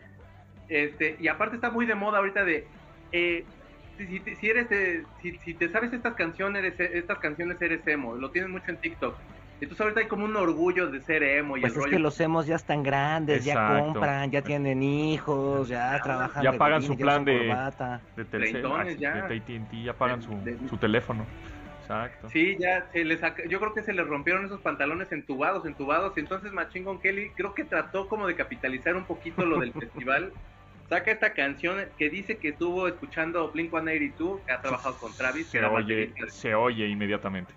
[0.67, 2.67] Este, y aparte está muy de moda ahorita de
[3.11, 3.43] eh,
[3.97, 8.15] si, si eres de- si, si te sabes estas canciones eres, estas canciones eres emo,
[8.15, 9.17] lo tienes mucho en TikTok.
[9.61, 11.97] Entonces ahorita hay como un orgullo de ser emo y Pues el es rollo.
[11.97, 16.43] que los hemos ya están grandes, ya compran, ya tienen hijos, ya trabajan.
[16.43, 17.33] Ya de pagan su plan de-.
[17.39, 17.71] De ah,
[18.97, 19.27] ya.
[19.27, 21.25] de AT&T, ya pagan su, De- de- su teléfono.
[21.89, 22.29] Exacto.
[22.29, 26.19] Sí, ya se les yo creo que se les rompieron esos pantalones entubados, entubados, y
[26.19, 30.31] entonces Machine Gun Kelly creo que trató como de capitalizar un poquito lo del festival.
[30.87, 35.47] Saca esta canción que dice que estuvo escuchando Blink-182, que ha trabajado con Travis.
[35.47, 37.53] Se oye, se oye inmediatamente.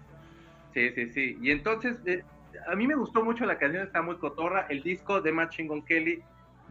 [0.73, 1.39] Sí, sí, sí.
[1.43, 2.23] Y entonces, eh,
[2.67, 4.67] a mí me gustó mucho la canción, está muy cotorra.
[4.71, 6.23] El disco de Machine Gun Kelly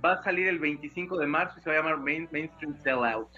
[0.04, 3.30] va a salir el 25 de marzo y se va a llamar Main, Mainstream Sellout.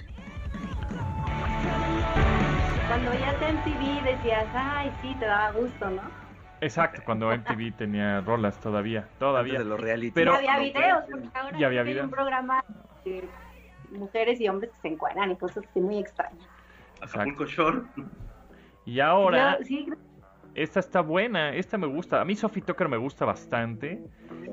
[2.88, 6.02] Cuando ya te MTV decías, ay, sí, te daba gusto, ¿no?
[6.62, 9.60] Exacto, cuando MTV tenía rolas todavía, Antes todavía.
[9.60, 10.12] de los reality.
[10.12, 12.06] Pero- Y había videos, porque ahora Ya había hay videos.
[12.06, 12.63] un programa
[13.04, 13.28] de
[13.91, 16.48] mujeres y hombres que se encuadran y cosas así muy extrañas.
[17.02, 17.82] Acapulco Shore.
[18.86, 19.89] Y ahora, Yo- sí,
[20.56, 22.22] esta está buena, esta me gusta.
[22.22, 24.02] A mí Sophie Tucker me gusta bastante.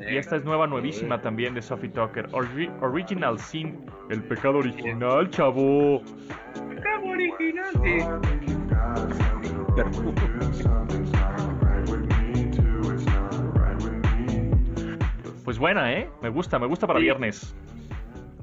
[0.01, 2.27] Y esta es nueva, nuevísima también de Sophie Tucker.
[2.33, 6.03] Ori- original Sin, el pecado original, chavo.
[15.45, 16.09] Pues buena, ¿eh?
[16.23, 17.05] Me gusta, me gusta para Sí.
[17.07, 17.57] viernes.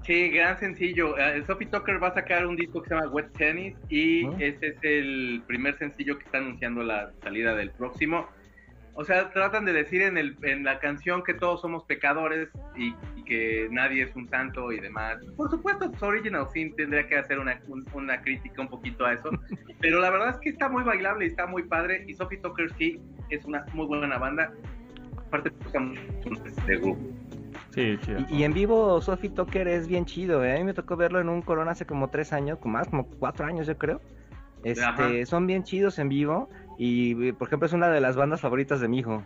[0.04, 1.18] Sí, gran sencillo.
[1.18, 4.32] Eh, Sophie Tucker va a sacar un disco que se llama Wet Tennis y Ah.
[4.40, 8.28] ese es el primer sencillo que está anunciando la salida del próximo.
[9.00, 12.96] O sea, tratan de decir en, el, en la canción que todos somos pecadores y,
[13.16, 15.18] y que nadie es un santo y demás.
[15.36, 19.14] Por supuesto, pues, Original Sin tendría que hacer una, un- una crítica un poquito a
[19.14, 19.30] eso,
[19.82, 22.74] pero la verdad es que está muy bailable y está muy padre y Sophie Tucker
[22.74, 24.52] sí es una muy buena banda.
[25.28, 25.52] Aparte,
[26.48, 26.98] este grupo.
[27.76, 28.20] Sí, chido.
[28.32, 30.56] Y, y en vivo Sophie Tucker es bien chido, ¿eh?
[30.56, 33.06] A mí me tocó verlo en un Corona hace como tres años, como más, como
[33.08, 34.02] cuatro años yo creo.
[34.64, 35.08] Este, Ajá.
[35.28, 38.88] son bien chidos en vivo y, por ejemplo, es una de las bandas favoritas de
[38.88, 39.24] mi hijo.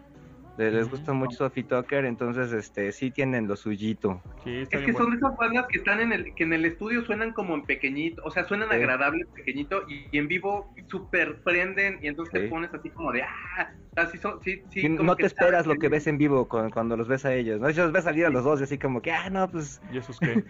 [0.58, 4.22] Le- Les gusta mucho Sophie Tucker, entonces, este, sí tienen lo suyito.
[4.44, 5.12] Sí, Es que son bueno.
[5.12, 8.22] de esas bandas que están en el que en el estudio suenan como en pequeñito,
[8.26, 8.76] o sea, suenan Sí.
[8.76, 13.24] agradables pequeñito y, y en vivo super prenden y entonces te pones así como de
[13.24, 16.48] ah, así son, sí, sí, como no que te esperas lo que ves en vivo
[16.48, 17.70] con- cuando los ves a ellos, ¿no?
[17.70, 19.98] Yo los ves salir a los dos y así como que, ah, no, pues ¿Y
[19.98, 20.44] eso es qué?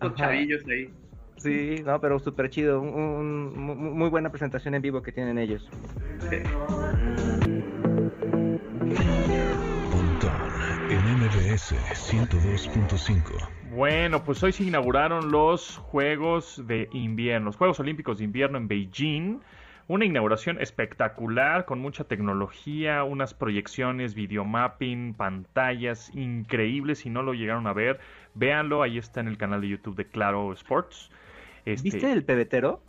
[0.00, 0.90] Los chavillos ahí.
[1.42, 2.80] Sí, no, pero súper chido.
[2.80, 5.68] Un, un- mu- muy buena presentación en vivo que tienen ellos.
[10.90, 13.48] En MBS 102.5.
[13.70, 18.66] Bueno, pues hoy se inauguraron los Juegos de Invierno, los Juegos Olímpicos de Invierno en
[18.66, 19.38] Beijing.
[19.86, 26.98] Una inauguración espectacular, con mucha tecnología, unas proyecciones, videomapping, pantallas increíbles.
[27.00, 28.00] Si no lo llegaron a ver,
[28.34, 31.10] véanlo, ahí está en el canal de YouTube de Claro Sports.
[31.64, 32.80] Este, ¿Viste el pebetero?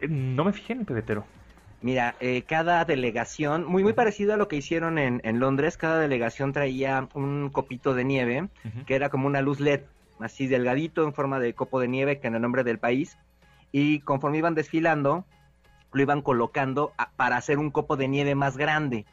[0.00, 1.24] eh, No me fijé en el pebetero.
[1.82, 5.98] Mira, eh, cada delegación, muy muy parecido a lo que hicieron en, en Londres, cada
[6.00, 8.48] delegación traía un copito de nieve,
[8.86, 9.82] que era como una luz LED,
[10.18, 13.16] así delgadito en forma de copo de nieve, que en el nombre del país,
[13.72, 15.26] y conforme iban desfilando,
[15.92, 19.04] lo iban colocando a- para hacer un copo de nieve más grande.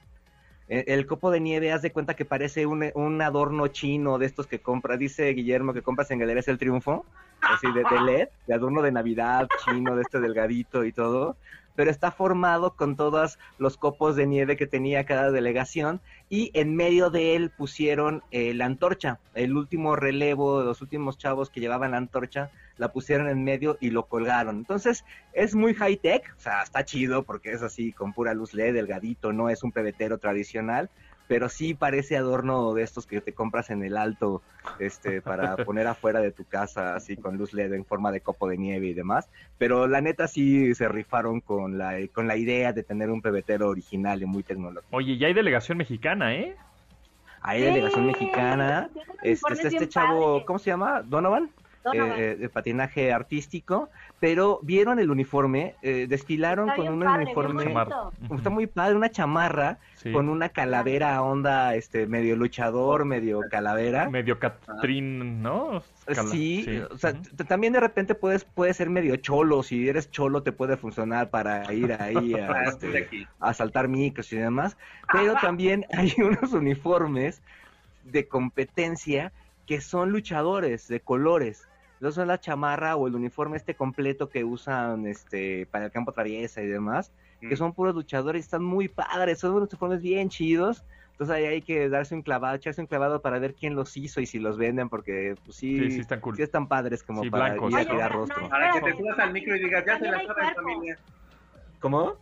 [0.70, 4.26] Eh, El copo de nieve, haz de cuenta que parece un, un adorno chino de
[4.26, 7.06] estos que compras, dice Guillermo, que compras en Galerías El Triunfo,
[7.42, 11.36] así de, de LED, de adorno de Navidad chino, de este delgadito y todo,
[11.76, 16.76] pero está formado con todos los copos de nieve que tenía cada delegación y en
[16.76, 21.92] medio de él pusieron eh, la antorcha, el último relevo los últimos chavos que llevaban
[21.92, 24.58] la antorcha, la pusieron en medio y lo colgaron.
[24.58, 28.54] Entonces es muy high tech, o sea, está chido porque es así con pura luz
[28.54, 30.90] LED, delgadito, no es un pebetero tradicional,
[31.34, 34.44] pero sí parece adorno de estos que te compras en el alto,
[34.78, 38.48] este, para poner afuera de tu casa, así con luz LED en forma de copo
[38.48, 39.28] de nieve y demás.
[39.58, 43.70] Pero la neta sí se rifaron con la, con la idea de tener un pebetero
[43.70, 44.96] original y muy tecnológico.
[44.96, 46.56] Oye, ya hay delegación mexicana, ¿eh?
[47.42, 48.92] Hay delegación mexicana,
[49.24, 50.46] este, este bien chavo, padre.
[50.46, 51.02] ¿cómo se llama?
[51.02, 51.50] Donovan.
[51.92, 53.90] Eh, de patinaje artístico,
[54.22, 57.76] pero vieron el uniforme, eh, desfilaron Está con un padre, uniforme,
[58.38, 60.12] está muy padre, una chamarra Sí.
[60.14, 64.10] con una calavera onda, este, medio luchador, medio calavera.
[64.10, 65.84] Medio Catrín, ¿no?
[66.06, 67.14] Cala- Sí, o sea,
[67.48, 71.74] también de repente puedes, puede ser medio cholo, si eres cholo te puede funcionar para
[71.74, 74.78] ir ahí a, este, a saltar micros y demás,
[75.12, 77.42] pero también hay unos uniformes
[78.06, 79.32] de competencia
[79.66, 81.68] que son luchadores de colores.
[82.04, 86.12] Entonces son la chamarra o el uniforme este completo que usan este para el campo
[86.12, 87.58] traviesa y demás, que Mm.
[87.58, 90.84] son puros luchadores, y están muy padres, son unos uniformes bien chidos.
[91.12, 94.20] Entonces ahí hay que darse un clavado, echarse un clavado para ver quién los hizo
[94.20, 96.36] y si los venden, porque pues, sí, Sí, sí están cool.
[96.36, 97.72] sí están padres como Sí, para blancos.
[97.72, 98.42] ir a tirar no, rostro.
[98.42, 100.44] no, Para que te subas al micro y digas, ya se la También hay saben
[100.56, 100.64] cuerpos.
[100.74, 101.00] familia.
[101.80, 102.14] ¿Cómo?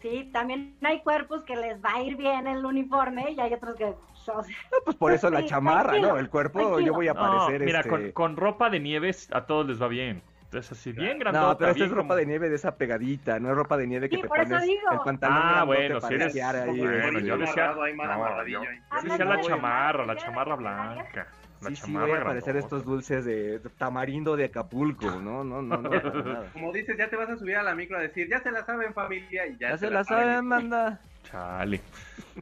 [0.00, 3.74] Sí, también hay cuerpos que les va a ir bien el uniforme y hay otros
[3.76, 3.84] que...
[3.86, 4.42] o sea, No,
[4.84, 6.18] pues por eso la Sí, chamarra, tranquilo, ¿no?
[6.18, 6.80] El cuerpo, tranquilo.
[6.86, 7.90] yo voy a No, parecer mira, este...
[7.90, 10.22] con, con ropa de nieves a todos les va bien.
[10.50, 11.46] Es así, bien grandota.
[11.46, 13.86] No, pero esta es ropa como- de nieve de esa pegadita, no es ropa de
[13.86, 14.92] nieve que Sí, te por eso pones digo.
[14.92, 18.62] el pantalón Ah, bueno, si eres- ahí, bueno, este, yo decía- no, yo-.
[18.62, 21.26] Yo decía la chamarra, la chamarra blanca.
[21.60, 22.58] La sí, sí, chamarra voy a parecer grandota.
[22.58, 26.50] estos dulces de tamarindo de Acapulco, no, no, no, no, para nada.
[26.52, 28.64] Como dices, ya te vas a subir a la micro a decir, ya se la
[28.64, 31.00] saben familia y ya, Ya se la saben, manda.
[31.24, 31.80] Chale.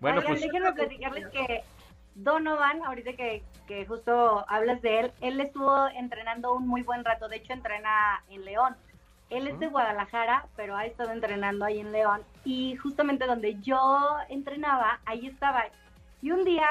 [0.00, 1.62] Bueno, Oigan, pues déjenme platicarles que
[2.14, 7.28] Donovan, ahorita que, que justo hablas de él, él estuvo entrenando un muy buen rato,
[7.28, 8.76] de hecho entrena en León.
[9.28, 12.22] Él es de Guadalajara, pero ha estado entrenando ahí en León.
[12.44, 15.64] Y justamente donde yo entrenaba, ahí estaba.
[16.22, 16.68] Y un día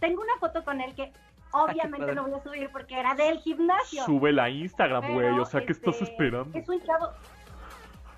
[0.00, 1.12] tengo una foto con él que
[1.52, 4.04] obviamente no voy a subir porque era del gimnasio.
[4.04, 5.38] sube la Instagram, güey.
[5.38, 6.56] O sea, ¿qué estás este, esperando?
[6.58, 7.10] Es un chavo.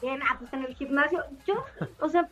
[0.03, 1.25] En, ah, pues en el gimnasio.
[1.47, 1.65] Yo,
[2.01, 2.29] o sea,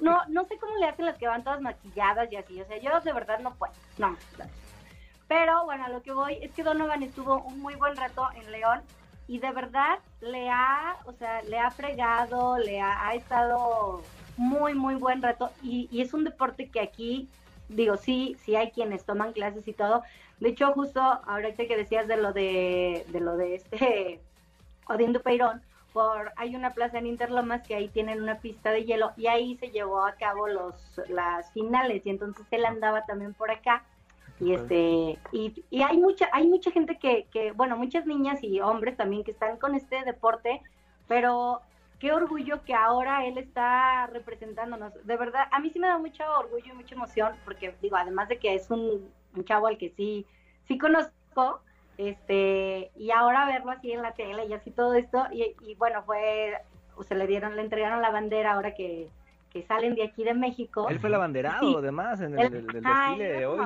[0.00, 2.60] no, no sé cómo le hacen las que van todas maquilladas y así.
[2.60, 3.72] O sea, yo de verdad no puedo.
[3.98, 4.16] No.
[5.28, 8.50] Pero bueno, a lo que voy es que Donovan estuvo un muy buen rato en
[8.52, 8.80] León
[9.26, 14.02] y de verdad le ha, o sea, le ha fregado, le ha, ha estado
[14.36, 17.28] muy, muy buen rato y, y es un deporte que aquí
[17.68, 20.02] digo, sí, sí hay quienes toman clases y todo.
[20.40, 24.20] De hecho, justo ahorita que decías de lo de, de lo de este
[24.88, 29.12] Odín Dupeirón, por, hay una plaza en Interlomas que ahí tienen una pista de hielo
[29.16, 30.74] y ahí se llevó a cabo los
[31.08, 33.82] las finales y entonces él andaba también por acá
[34.38, 38.60] y este y, y hay mucha hay mucha gente que, que bueno muchas niñas y
[38.60, 40.60] hombres también que están con este deporte
[41.08, 41.62] pero
[41.98, 44.92] qué orgullo que ahora él está representándonos.
[45.06, 48.28] De verdad, a mí sí me da mucho orgullo y mucha emoción, porque digo, además
[48.28, 50.26] de que es un, un chavo al que sí,
[50.66, 51.60] sí conozco,
[51.98, 56.02] este, y ahora verlo así en la tele y así todo esto, y, y bueno,
[56.04, 56.54] fue,
[57.06, 59.08] se le dieron, le entregaron la bandera ahora que,
[59.50, 60.86] que salen de aquí de México.
[60.90, 61.74] Él fue el abanderado, Sí.
[61.78, 63.64] además, en el, desfile de hoy.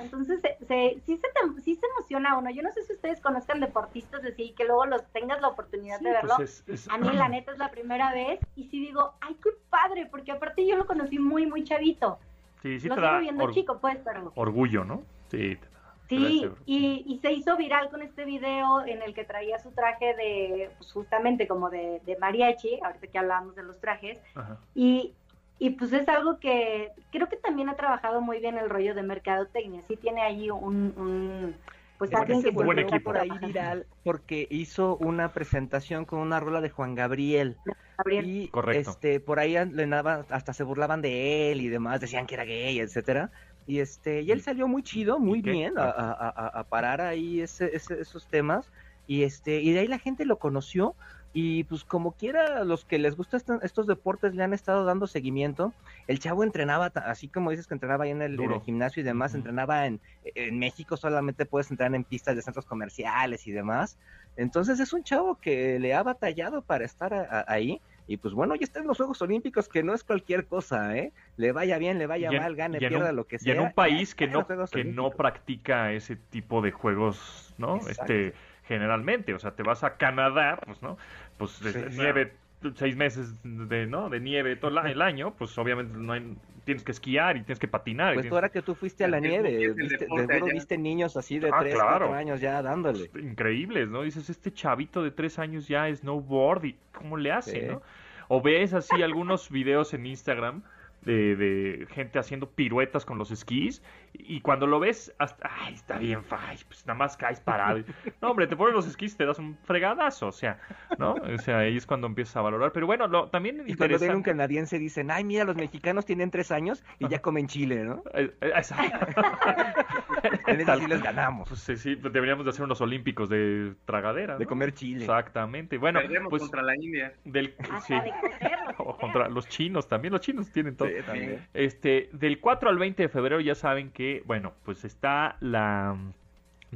[0.00, 2.50] Entonces, se, se- sí, se, te- sí se emociona uno.
[2.50, 6.04] Yo no sé si ustedes conozcan deportistas así, que luego los tengas la oportunidad Sí,
[6.04, 6.34] de verlo.
[6.36, 8.38] pues es- es- A mí, la neta, es la primera vez.
[8.54, 12.18] Y sí digo, ay, qué padre, porque aparte yo lo conocí muy, muy chavito.
[12.64, 14.32] Sí, sí lo te sigo da viendo chico, pues, pero...
[14.34, 15.02] orgullo, ¿no?
[15.30, 19.02] Sí, te da- te da Sí, y, y se hizo viral con este video en
[19.02, 23.54] el que traía su traje de, pues justamente como de, de mariachi, ahorita que hablábamos
[23.54, 24.58] de los trajes, Ajá.
[24.74, 25.14] y,
[25.58, 29.02] y pues es algo que creo que también ha trabajado muy bien el rollo de
[29.02, 31.56] mercadotecnia, sí tiene ahí un, un
[31.98, 33.10] pues Es que alguien se que buen volvió está equipo.
[33.12, 37.56] por ahí viral porque hizo una presentación con una rola de Juan Gabriel.
[37.98, 38.26] Gabriel.
[38.28, 38.90] Y Correcto.
[38.90, 43.30] este por ahí hasta se burlaban de él y demás, decían que era gay, etcétera.
[43.66, 47.00] Y este y él ¿Y- salió muy chido, muy bien a, a- a- a parar
[47.00, 48.70] ahí ese, ese- esos temas
[49.06, 50.94] y este y de ahí la gente lo conoció
[51.36, 55.06] y pues como quiera los que les gustan estos, estos deportes le han estado dando
[55.08, 55.74] seguimiento.
[56.06, 58.54] El chavo entrenaba así como dices que entrenaba ahí en el, en Duro.
[58.56, 60.00] el gimnasio y demás, entrenaba en
[60.36, 63.98] en México solamente puedes entrar en pistas de centros comerciales y demás.
[64.36, 67.80] Entonces es un chavo que le ha batallado para estar a- a- ahí.
[68.06, 71.12] Y pues bueno, ya está en los Juegos Olímpicos, que no es cualquier cosa, ¿eh?
[71.36, 73.54] Le vaya bien, le vaya Y mal, gane, y pierda un- lo que Y sea.
[73.54, 77.76] en un país que no, que no practica ese tipo de juegos, ¿no?
[77.76, 78.02] Exacto.
[78.02, 78.34] Este,
[78.66, 80.96] generalmente, o sea, te vas a Canadá, pues, ¿no?
[81.38, 82.32] Pues Sí, nieve,
[82.76, 84.08] seis meses de, ¿no?
[84.08, 87.68] De nieve todo el año, pues obviamente no hay- tienes que esquiar y tienes que
[87.68, 88.14] patinar.
[88.14, 91.50] Pues tú ahora que tú fuiste a la nieve, viste, seguro viste niños así de
[91.52, 92.06] Ah, 3, claro.
[92.06, 93.10] 4 años ya dándole.
[93.20, 94.00] increíbles, ¿no?
[94.00, 97.66] Dices, este chavito de tres años ya es snowboard y cómo le hace, Sí.
[97.66, 97.82] ¿no?
[98.28, 100.62] O ves así algunos videos en Instagram
[101.04, 105.98] de, de gente haciendo piruetas con los esquís y cuando lo ves, hasta, ay, está
[105.98, 107.82] bien, fay, pues nada más caes parado.
[108.20, 110.58] No, hombre, te pones los esquís y te das un fregadazo, o sea,
[110.98, 111.14] ¿no?
[111.14, 112.72] O sea, ahí es cuando empiezas a valorar.
[112.72, 116.30] Pero bueno, lo, también Y cuando ven un canadiense dicen, ay, mira, los mexicanos tienen
[116.30, 118.02] 3 años y ya comen chile, ¿no?
[118.14, 119.06] Eh, eh, exacto.
[120.46, 123.74] En ese Tal- sí les ganamos, Pues sí, sí, deberíamos de hacer unos olímpicos de
[123.86, 124.48] tragadera, de ¿no?
[124.48, 125.00] comer chile.
[125.00, 125.78] Exactamente.
[125.78, 127.12] Bueno, Perdemos pues contra la India.
[127.24, 127.54] del
[127.86, 127.94] sí.
[128.78, 130.88] o contra los chinos también, los chinos tienen todo.
[130.88, 131.46] Sí, también.
[131.54, 135.96] Este, del 4 al 20 de febrero ya saben que, bueno, pues está la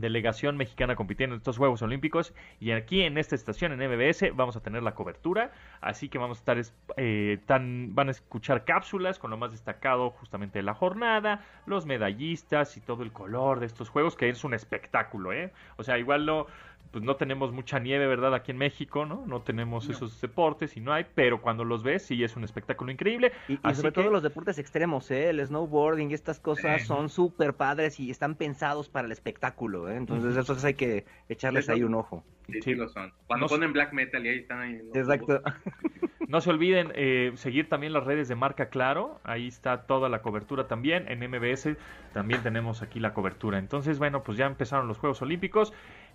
[0.00, 4.56] delegación mexicana compitiendo en estos Juegos Olímpicos y aquí en esta estación en MBS vamos
[4.56, 8.64] a tener la cobertura, así que vamos a estar es- eh, tan van a escuchar
[8.64, 13.60] cápsulas con lo más destacado justamente de la jornada, los medallistas y todo el color
[13.60, 15.52] de estos juegos que es un espectáculo, ¿eh?
[15.76, 16.46] O sea, igual no
[16.90, 18.34] pues no tenemos mucha nieve, ¿verdad?
[18.34, 19.24] Aquí en México, ¿no?
[19.26, 22.90] No tenemos esos deportes y no hay, pero cuando los ves sí es un espectáculo
[22.90, 23.32] increíble.
[23.48, 25.28] Y, y Así sobre que- todo los deportes extremos, ¿eh?
[25.30, 26.86] el snowboarding y estas cosas Sí.
[26.86, 29.96] son súper padres y están pensados para el espectáculo, ¿eh?
[29.96, 30.52] entonces Ujú.
[30.54, 32.24] eso hay que echarles ahí un ojo.
[32.46, 32.62] Sí, Sí.
[32.62, 33.12] sí lo son.
[33.26, 34.78] Cuando No ponen black metal y ahí están ahí.
[34.78, 35.42] los Exacto.
[36.28, 39.18] No se olviden eh, seguir también las redes de Marca Claro.
[39.24, 41.06] Ahí está toda la cobertura también.
[41.10, 41.76] En MBS
[42.12, 43.58] también tenemos aquí la cobertura.
[43.58, 45.72] Entonces, bueno, pues ya empezaron los Juegos Olímpicos.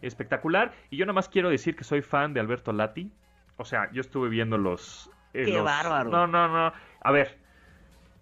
[0.07, 0.73] Espectacular.
[0.89, 3.11] Y yo nada más quiero decir que soy fan de Alberto Lati.
[3.57, 5.09] O sea, yo estuve viendo los...
[5.33, 6.09] eh, ¡Qué los- bárbaro!
[6.09, 6.73] No, no, no.
[7.01, 7.37] A ver,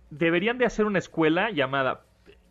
[0.09, 2.01] deberían de hacer una escuela llamada,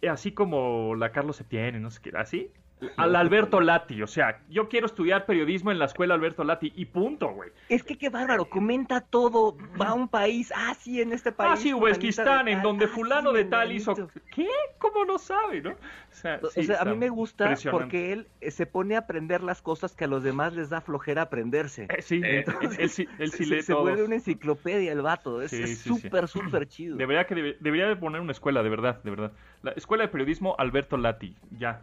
[0.03, 2.51] eh, así como la Carlos Septién, no sé qué, así.
[2.97, 6.87] Al Alberto Lati, o sea, yo quiero estudiar periodismo en la escuela Alberto Lati y
[6.87, 7.51] punto, güey.
[7.69, 11.51] Es que qué bárbaro, comenta todo, va a un país, ah, sí, en este país.
[11.53, 13.95] Ah, sí, Uzbekistán, en donde ah, fulano sí, de tal hizo...
[14.35, 14.49] ¿Qué?
[14.79, 15.71] ¿Cómo no sabe, no?
[15.71, 15.77] O
[16.11, 19.43] sea, O sí, sea, a mí me gusta porque él eh, se pone a aprender
[19.43, 21.87] las cosas que a los demás les da flojera aprenderse.
[21.91, 23.85] Eh, sí, Eh, él, él sí, él sí se, lee se todos.
[23.85, 25.51] vuelve una enciclopedia el vato, es
[25.81, 26.97] súper, súper chido.
[26.97, 29.33] Debería, que debe- debería de poner una escuela, de verdad, de verdad.
[29.63, 31.83] La escuela de periodismo Alberto Lati, ya.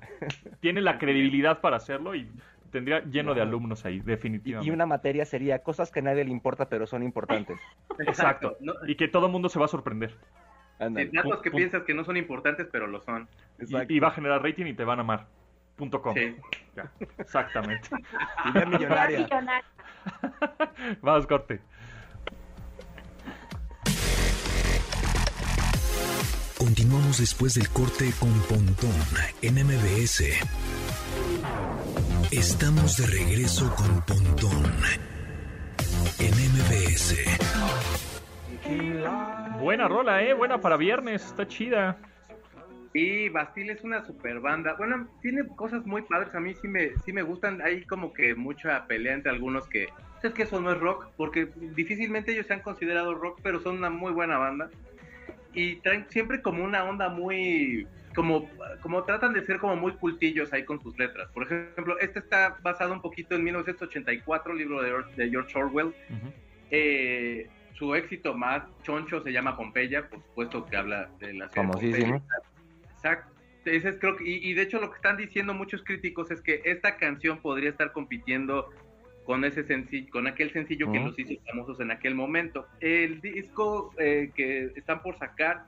[0.60, 2.30] Tiene la credibilidad para hacerlo y
[2.72, 4.70] tendría lleno de alumnos ahí, Y, definitivamente.
[4.70, 7.60] y una materia sería cosas que a nadie le importa, pero son importantes.
[8.00, 8.58] Exacto.
[8.60, 10.16] No, Y que todo el mundo se va a sorprender.
[10.80, 13.28] Sí, datos que Pum, piensas que no son importantes, pero lo son.
[13.60, 15.26] Y, y va a generar rating y te van a amar.
[15.76, 16.14] Punto com.
[16.14, 16.36] Sí.
[16.76, 17.90] Ya, exactamente.
[18.54, 19.20] Idea millonaria.
[19.26, 19.66] Millonaria.
[21.02, 21.60] Vamos, corte.
[26.58, 28.92] Continuamos después del corte con Pontón
[29.44, 30.24] en MBS.
[32.32, 34.66] Estamos de regreso con Pontón
[36.18, 37.16] en MBS.
[39.62, 40.34] Buena rola, ¿eh?
[40.34, 42.00] Buena para viernes, está chida.
[42.92, 44.74] Y Bastille es una super banda.
[44.80, 46.34] Bueno, tiene cosas muy padres.
[46.34, 47.62] A mí sí me, sí me gustan.
[47.62, 49.90] Hay como que mucha pelea entre algunos que.
[50.24, 53.78] Es que eso no es rock, porque difícilmente ellos se han considerado rock, pero son
[53.78, 54.72] una muy buena banda.
[55.58, 57.88] Y traen siempre como una onda muy.
[58.14, 58.50] Como,
[58.82, 61.30] como tratan de ser como muy cultillos ahí con sus letras.
[61.34, 65.94] Por ejemplo, este está basado un poquito en 1984, libro de, de George Orwell.
[66.72, 71.68] Eh, su éxito más choncho se llama Pompeya, por supuesto que habla de la ciudad
[71.68, 72.24] Famosísimo.
[72.96, 73.34] Exacto.
[73.66, 76.96] Ese es, creo y de hecho lo que están diciendo muchos críticos es que esta
[76.96, 78.70] canción podría estar compitiendo
[79.28, 81.10] con ese sencillo, con aquel sencillo que Ujú.
[81.10, 82.66] los hizo famosos en aquel momento.
[82.80, 85.66] El disco eh, que están por sacar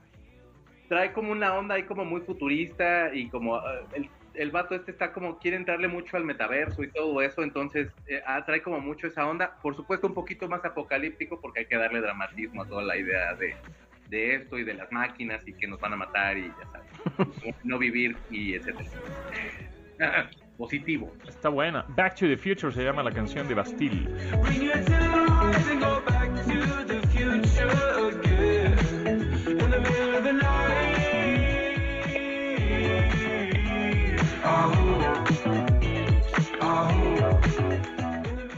[0.88, 3.60] trae como una onda ahí como muy futurista y como eh,
[3.92, 7.88] el, el vato este está como quiere entrarle mucho al metaverso y todo eso, entonces
[8.08, 11.66] eh, ah, trae como mucho esa onda, por supuesto un poquito más apocalíptico porque hay
[11.66, 13.54] que darle dramatismo a toda la idea de,
[14.08, 16.90] de esto y de las máquinas y que nos van a matar y ya sabes,
[17.64, 18.88] no vivir y etcétera.
[20.60, 21.10] Positivo.
[21.26, 21.86] Está buena.
[21.96, 24.06] Back to the Future se llama la canción de Bastille.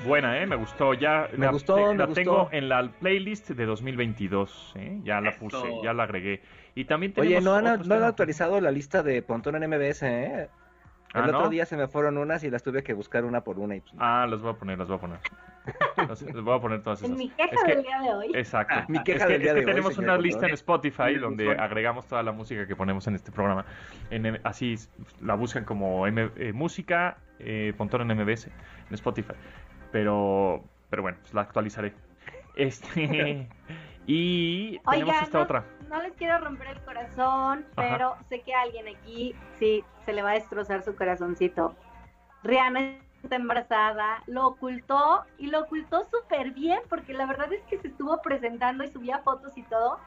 [0.05, 0.46] Buena, ¿eh?
[0.46, 0.94] Me gustó.
[0.94, 2.20] Ya Me la, gustó, te- me la gustó.
[2.20, 4.72] tengo en la playlist de 2022.
[4.76, 5.00] ¿eh?
[5.05, 5.38] Ya la Eso.
[5.38, 6.42] puse, ya la agregué.
[6.74, 10.03] Y también Oye, tenemos no han, no han actualizado la lista de Pontón en MBS,
[10.03, 10.48] ¿eh?
[11.14, 11.48] El Ah, otro ¿no?
[11.50, 13.76] día se me fueron unas y las tuve que buscar una por una.
[13.76, 15.18] Y pues, Ah, las voy a poner, las voy a poner.
[16.08, 17.10] Las voy a poner todas esas.
[17.10, 18.30] En mi queja Es que- del día de hoy.
[18.34, 18.74] Exacto.
[18.88, 21.50] Mi queja es que, del día es que hoy, tenemos una lista en Spotify donde
[21.52, 23.64] agregamos toda la música que ponemos en este programa.
[24.10, 24.76] En, M- así
[25.20, 28.46] la buscan como M- eh, música, eh, Pontón en MBS,
[28.88, 29.34] en Spotify.
[29.92, 31.92] Pero, pero bueno, pues la actualizaré.
[32.56, 33.48] Este.
[34.06, 35.64] y tenemos Oiga, esta no, otra.
[35.93, 37.88] No les quiero romper el corazón, Ajá.
[37.93, 41.76] pero sé que a alguien aquí sí se le va a destrozar su corazoncito.
[42.43, 47.78] Rihanna está embarazada, lo ocultó y lo ocultó súper bien porque la verdad es que
[47.78, 50.01] se estuvo presentando y subía fotos y todo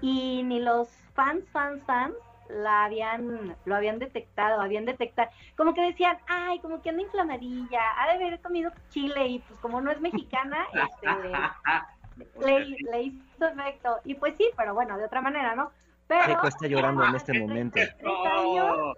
[0.00, 2.14] y ni los fans, fans, fans
[2.48, 7.80] la habían, lo habían detectado, habían detectado, como que decían, ay, como que anda inflamadilla,
[7.98, 11.06] ha de haber comido chile y pues como no es mexicana, este,
[12.16, 14.00] le, le hizo efecto.
[14.04, 15.70] Y pues sí, pero bueno, de otra manera, ¿no?
[16.06, 17.74] Pero Checo está llorando en este momento.
[17.74, 18.96] 33 años,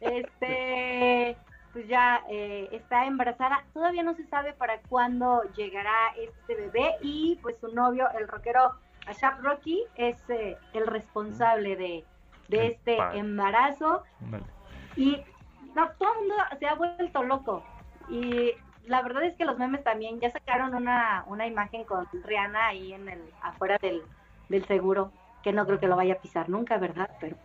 [0.00, 1.36] este,
[1.72, 3.64] pues ya eh, está embarazada.
[3.72, 8.74] Todavía no se sabe para cuándo llegará este bebé y pues su novio, el rockero
[9.06, 12.04] Ashap Rocky, es eh, el responsable de,
[12.48, 14.02] este embarazo.
[14.96, 15.22] Y
[15.74, 17.64] no, todo el mundo se ha vuelto loco.
[18.08, 18.52] Y
[18.86, 22.92] la verdad es que los memes también ya sacaron una, una imagen con Rihanna ahí
[22.92, 24.02] en el afuera del,
[24.48, 25.12] del seguro,
[25.42, 27.10] que no creo que lo vaya a pisar nunca, ¿verdad?
[27.20, 27.36] Pero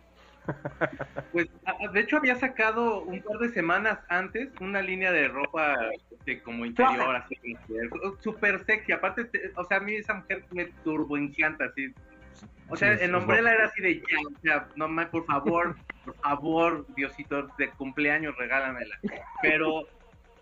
[1.32, 1.48] Pues
[1.92, 5.76] de hecho había sacado un par de semanas antes una línea de ropa
[6.10, 7.36] este, como interior, así
[8.20, 8.92] súper sexy.
[8.92, 11.92] Aparte, te- o sea, a mí esa mujer me turbo encanta, así.
[12.68, 15.76] O sea, Sí, es Umbrella era así de ya, o sea, no más, por favor,
[16.04, 18.96] por favor, Diosito, de cumpleaños, regálamela.
[19.42, 19.82] Pero,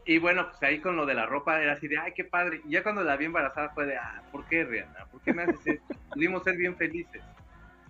[0.06, 2.60] y bueno, pues ahí con lo de la ropa era así de, ay, qué padre.
[2.64, 5.06] Y ya cuando la vi embarazada fue de, ah, ¿por qué, Rihanna?
[5.10, 5.94] ¿Por qué me haces esto?
[6.12, 7.22] Pudimos ser bien felices.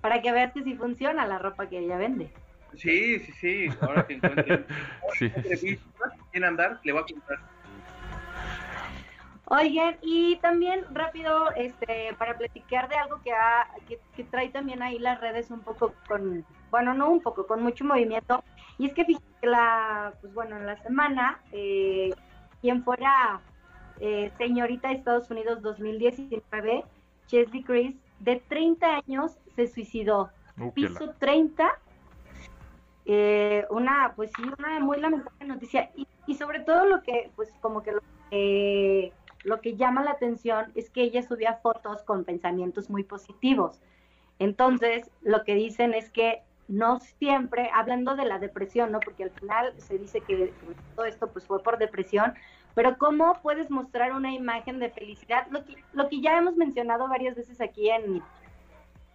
[0.01, 2.33] para que veas que sí funciona la ropa que ella vende.
[2.75, 3.69] Sí, sí, sí.
[3.81, 4.67] Ahora que encuentre
[5.19, 5.33] Sí.
[6.45, 7.39] andar, le voy a comprar.
[9.47, 14.83] Oigan, y también rápido, este, para platicar de algo que, ha, que, que trae también
[14.83, 18.43] ahí las redes un poco con, bueno, no un poco, con mucho movimiento.
[18.79, 22.11] Y es que fíjate que la, pues bueno, en la semana, eh,
[22.61, 23.41] quien fuera
[24.01, 26.85] eh, señorita de Estados Unidos 2019,
[27.27, 30.31] Chesley Chris, de 30 años, se suicidó.
[30.59, 31.69] Uh, Piso 30.
[33.07, 35.91] eh, una, pues sí, una muy lamentable noticia.
[35.97, 38.01] Y, y sobre todo lo que, pues como que lo
[38.31, 39.13] que
[39.45, 43.81] lo que llama la atención es que ella subía fotos con pensamientos muy positivos.
[44.39, 49.01] Entonces, lo que dicen es que no siempre, hablando de la depresión, ¿no?
[49.01, 50.53] Porque al final se dice que
[50.97, 52.35] todo esto pues fue por depresión,
[52.75, 55.47] pero ¿cómo puedes mostrar una imagen de felicidad?
[55.51, 58.23] Lo que, lo que ya hemos mencionado varias veces aquí en,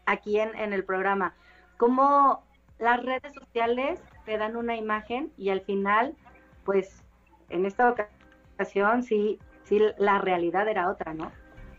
[0.06, 1.34] aquí en, en el programa,
[1.78, 2.44] cómo
[2.80, 6.16] las redes sociales te dan una imagen y al final,
[6.64, 7.04] pues,
[7.50, 7.96] en esta
[8.56, 11.32] ocasión sí, sí, la realidad era otra, ¿no?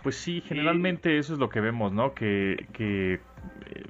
[0.02, 2.14] Pues sí, generalmente eso es lo que vemos, ¿no?
[2.14, 3.84] Que, que eh,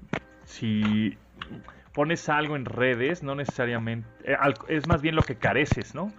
[0.45, 1.17] si
[1.93, 4.37] pones algo en redes, no necesariamente, eh,
[4.69, 6.13] es más bien lo que careces, ¿no?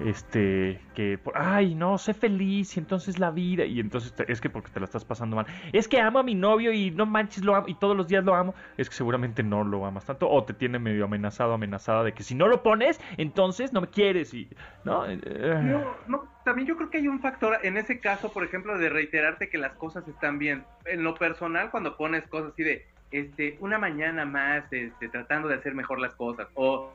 [0.00, 4.70] Este, que, ay, no, sé feliz y entonces la vida, y entonces es que porque
[4.70, 5.46] te la estás pasando mal.
[5.72, 8.24] Es que amo a mi novio y no manches, lo amo, y todos los días
[8.24, 8.54] lo amo.
[8.76, 12.22] Es que seguramente no lo amas tanto, o te tiene medio amenazado, amenazada de que
[12.22, 14.48] si no lo pones, entonces no me quieres, y,
[14.84, 15.04] ¿no?
[15.06, 18.88] Eh, no, también yo creo que hay un factor en ese caso, por ejemplo, de
[18.88, 20.64] reiterarte que las cosas están bien.
[20.86, 25.56] En lo personal, cuando pones cosas así de, este, una mañana más, este, tratando de
[25.56, 26.92] hacer mejor las cosas, o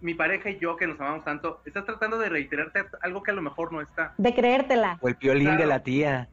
[0.00, 3.34] mi pareja y yo que nos amamos tanto, estás tratando de reiterarte algo que a
[3.34, 4.12] lo mejor no está.
[4.18, 4.98] De creértela.
[5.00, 5.60] O el piolín Claro.
[5.62, 6.28] de la tía.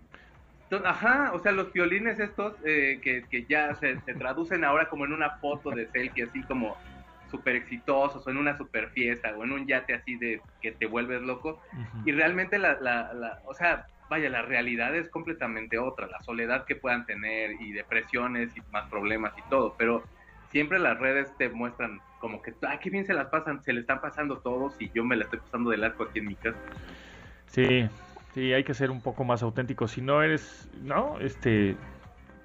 [0.85, 5.05] Ajá, o sea, los violines estos eh, que, que ya se, se traducen ahora como
[5.05, 6.75] en una foto de selfie así como
[7.33, 10.85] súper exitosos o en una super fiesta o en un yate así de que te
[10.85, 11.61] vuelves loco
[12.05, 16.65] y realmente la, la, la- o sea, vaya, la realidad es completamente otra, la soledad
[16.67, 20.05] que puedan tener y depresiones y más problemas y todo, pero
[20.51, 23.81] siempre las redes te muestran como que, ah, qué bien se las pasan, se le
[23.81, 26.59] están pasando todos y yo me la estoy pasando del arco aquí en mi casa.
[27.47, 27.87] Sí,
[28.33, 29.87] sí, hay que ser un poco más auténtico.
[29.87, 31.19] Si no eres, ¿no?
[31.19, 31.77] Este,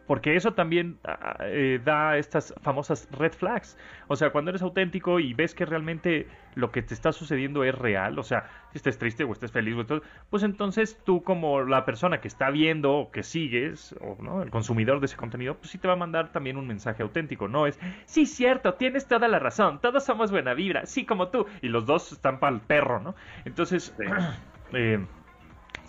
[0.09, 3.77] porque eso también ah, eh, da estas famosas red flags.
[4.09, 7.75] O sea, cuando eres auténtico y ves que realmente lo que te está sucediendo es
[7.75, 10.01] real, o sea, si estés triste o estés feliz, o
[10.31, 14.43] pues entonces tú como la persona que está viendo o que sigues, o ¿no?
[14.43, 17.47] el consumidor de ese contenido, pues sí te va a mandar también un mensaje auténtico.
[17.47, 21.47] No es, sí, cierto, tienes toda la razón, todos somos buena vibra, sí, como tú,
[21.61, 23.15] y los dos están para el perro, ¿no?
[23.45, 23.95] Entonces,
[24.73, 25.05] eh,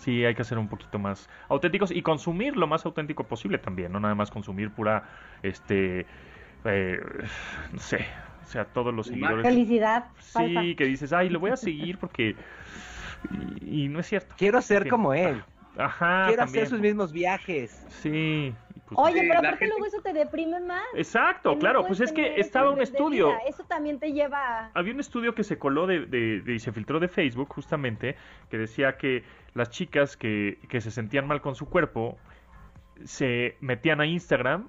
[0.00, 3.92] sí hay que ser un poquito más auténticos y consumir lo más auténtico posible también,
[3.92, 5.04] no nada más consumir pura,
[5.42, 6.06] este,
[6.64, 6.98] eh,
[7.72, 8.04] no sé,
[8.42, 9.46] o sea, todos los seguidores.
[9.46, 10.06] Felicidad.
[10.16, 10.60] falsa.
[10.62, 12.34] Sí, que dices, ay, lo voy a seguir porque...
[13.60, 14.34] Y, y no es cierto.
[14.38, 14.88] Quiero ser Sí.
[14.88, 15.42] como él.
[15.76, 16.64] Ajá, Quiero también.
[16.64, 17.86] hacer sus mismos viajes.
[17.88, 18.52] Sí.
[18.94, 20.82] Pues- Oye, pero aparte gente- luego eso te deprime más.
[20.94, 23.28] Exacto, que no claro, pues es que estaba un nivel de estudio.
[23.28, 23.38] vida.
[23.48, 24.70] Eso también te lleva a...
[24.74, 28.16] Había un estudio que se coló de, de- de- y se filtró de Facebook justamente
[28.50, 29.24] que decía que
[29.54, 32.18] las chicas que, que se sentían mal con su cuerpo
[33.04, 34.68] se metían a Instagram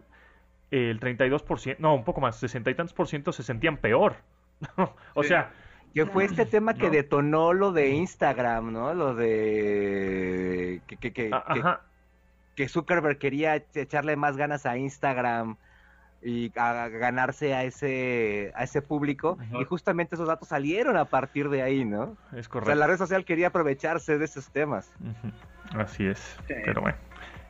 [0.72, 4.16] el 32%, no, un poco más, 60 y tantos por ciento se sentían peor.
[5.16, 5.30] o Sí.
[5.30, 5.52] sea,
[5.94, 6.92] Que fue este tema que No.
[6.92, 8.94] detonó lo de Instagram, ¿no?
[8.94, 11.82] Lo de que, que, que, a- que- ajá,
[12.62, 15.58] que Zuckerberg quería echarle más ganas a Instagram
[16.22, 19.62] y a ganarse a ese a ese público Ajá.
[19.62, 22.18] y justamente esos datos salieron a partir de ahí, ¿no?
[22.34, 22.76] es O sea, correcto.
[22.76, 24.94] la red social quería aprovecharse de esos temas.
[25.76, 26.54] Así es, Sí.
[26.64, 26.98] pero bueno.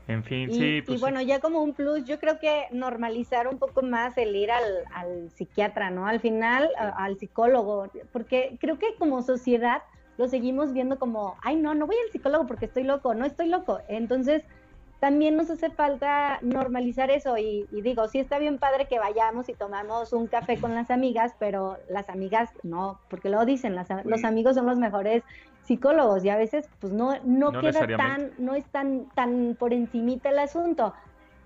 [0.07, 1.01] En fin, Y, sí, y pues sí.
[1.03, 4.63] bueno, ya como un plus, yo creo que normalizar un poco más el ir al,
[4.93, 6.07] al psiquiatra, ¿no?
[6.07, 9.83] Al final, a- al psicólogo, porque creo que como sociedad
[10.17, 13.47] lo seguimos viendo como, ay, no, no voy al psicólogo porque estoy loco, no estoy
[13.49, 13.79] loco.
[13.89, 14.43] Entonces,
[15.01, 19.49] también nos hace falta normalizar eso y, y digo, sí está bien padre que vayamos
[19.49, 23.87] y tomamos un café con las amigas, pero las amigas no, porque luego dicen, las,
[24.05, 25.23] los amigos son los mejores
[25.63, 29.73] psicólogos y a veces pues no, no, No queda tan, no es tan, tan por
[29.73, 30.93] encimita el asunto.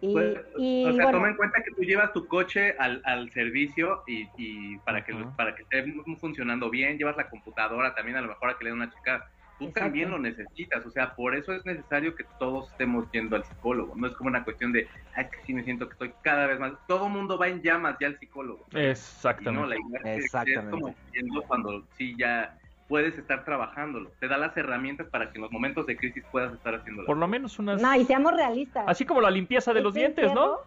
[0.02, 3.02] Y, Pues, y o sea, bueno, toma en cuenta que tú llevas tu coche al,
[3.06, 8.18] al servicio y, y para que para que esté funcionando bien, llevas la computadora también
[8.18, 9.32] a lo mejor a que le den una checa.
[9.58, 9.80] Tú Exacto.
[9.80, 13.96] también lo necesitas, o sea, por eso es necesario que todos estemos yendo al psicólogo.
[13.96, 16.60] No es como una cuestión de, ay, que sí me siento que estoy cada vez
[16.60, 16.74] más.
[16.88, 18.66] Todo mundo va en llamas ya al psicólogo.
[18.72, 19.78] No, Exactamente.
[20.04, 20.62] la Exactamente.
[20.66, 24.12] es como yendo cuando sí ya puedes estar trabajándolo.
[24.20, 27.08] Te da las herramientas para que en los momentos de crisis puedas estar haciéndolo.
[27.08, 27.82] Por lo menos unas...
[27.82, 28.84] no, y seamos realistas.
[28.88, 30.58] Así como la limpieza de los Este dientes, ¿no?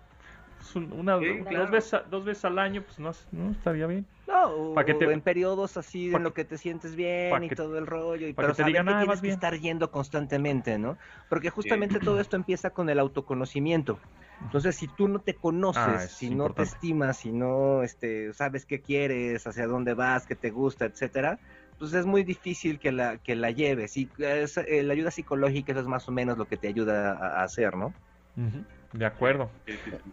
[0.75, 4.05] Una, Sí, dos, veces, a- dos veces al año, pues no, no estaría bien.
[4.31, 7.43] No, o, Pa' que te- o en periodos así en lo que te sientes bien
[7.45, 9.31] y todo el rollo, y, pero que te saber digan, que "Ah, tienes que bien".
[9.31, 10.99] estar yendo constantemente, ¿no?
[11.29, 14.05] Porque justamente todo esto empieza con el autoconocimiento.
[14.43, 18.67] Entonces, si tú no te conoces, Ah, si no te estimas, si no este, sabes
[18.67, 21.41] qué quieres, hacia dónde vas, qué te gusta, etcétera,
[21.79, 23.97] pues es muy difícil que la, que la lleves.
[23.97, 27.13] Y es, eh, la ayuda psicológica eso es más o menos lo que te ayuda
[27.13, 27.97] a, a hacer, ¿no?
[28.37, 29.51] Ujú, De acuerdo.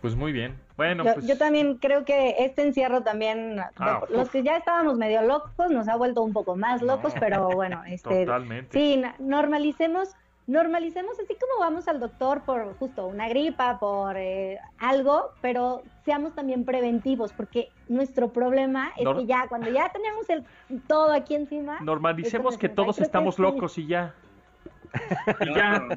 [0.02, 0.60] Pues muy bien.
[0.76, 1.26] Bueno, yo, pues...
[1.28, 4.32] yo también creo que este encierro también, Ah, de- los uf.
[4.34, 7.82] que ya estábamos medio locos, nos ha vuelto un poco más locos, No, pero bueno,
[7.88, 8.78] este, Totalmente.
[8.78, 10.10] sí, normalicemos,
[10.48, 16.36] normalicemos así como vamos al doctor por justo una gripa, por eh, algo, pero seamos
[16.36, 20.44] también preventivos, porque nuestro problema es Nor- que ya cuando ya tenemos el
[20.88, 23.42] todo aquí encima, Normalicemos que todos estamos sí.
[23.42, 24.14] locos y ya.
[25.56, 25.88] Ya,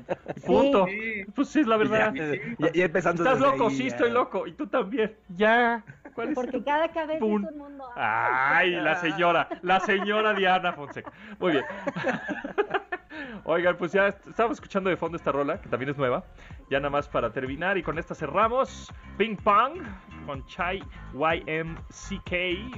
[0.46, 0.86] punto.
[0.86, 1.24] sí.
[1.34, 2.12] Pues sí, es la verdad.
[2.14, 2.40] Ya, sí.
[2.58, 3.68] Ya, ya empezando ¿Estás loco?
[3.68, 3.88] ahí, Sí, ya.
[3.88, 4.46] estoy loco.
[4.46, 5.14] Y tú también.
[5.28, 5.84] Ya.
[6.14, 7.84] ¿Cuál es porque cada cabeza es un mundo.
[7.94, 11.12] Ay, la señora, la señora Diana Fonseca.
[11.38, 11.64] Muy bien.
[13.44, 16.24] Oigan, pues ya est- estamos escuchando de fondo esta rola, que también es nueva.
[16.70, 18.92] Ya nada más para terminar y con esta cerramos.
[19.16, 19.80] Ping Pong
[20.26, 20.82] con Chai
[21.14, 22.30] YMCK,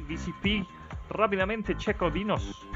[0.08, 0.66] DCP.
[1.10, 2.66] Rápidamente, Checo, dinos.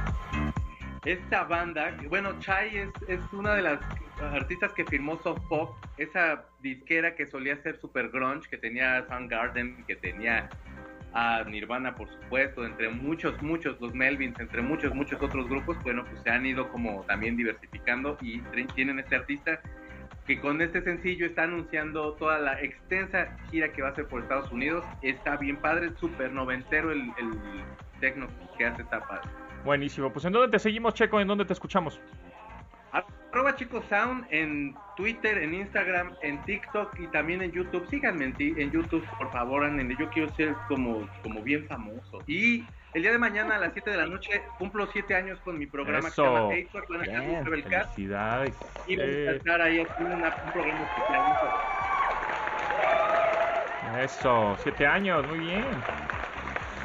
[1.04, 3.78] Esta banda, bueno, Chai es, es una de las
[4.20, 9.84] artistas que firmó Soft Pop, esa disquera que solía ser super grunge, que tenía Soundgarden,
[9.86, 10.48] que tenía
[11.12, 16.04] a Nirvana, por supuesto, entre muchos, muchos, los Melvins, entre muchos, muchos otros grupos, bueno,
[16.04, 18.40] pues se han ido como también diversificando y
[18.74, 19.60] tienen este artista
[20.26, 24.22] que con este sencillo está anunciando toda la extensa gira que va a hacer por
[24.22, 24.84] Estados Unidos.
[25.02, 27.30] Está bien padre, súper noventero el, el
[28.00, 28.26] techno
[28.56, 29.28] que hace, está padre.
[29.64, 30.12] Buenísimo.
[30.12, 31.20] Pues ¿en dónde te seguimos, Checo?
[31.20, 32.00] ¿En dónde te escuchamos?
[33.32, 37.84] Arroba Chico Sound en Twitter, en Instagram, en TikTok y también en YouTube.
[37.90, 39.96] Síganme en, ti- en YouTube, por favor, anden.
[39.98, 42.20] Yo quiero ser como, como bien famoso.
[42.28, 45.58] Y el día de mañana a las 7 de la noche cumplo 7 años con
[45.58, 46.22] mi programa Eso.
[46.22, 46.84] que se llama Hateful.
[46.88, 48.54] Van a estar Cat Felicidades.
[48.86, 51.22] y vamos a estar ahí una- un programa especial.
[54.04, 55.64] eso, siete años, muy bien.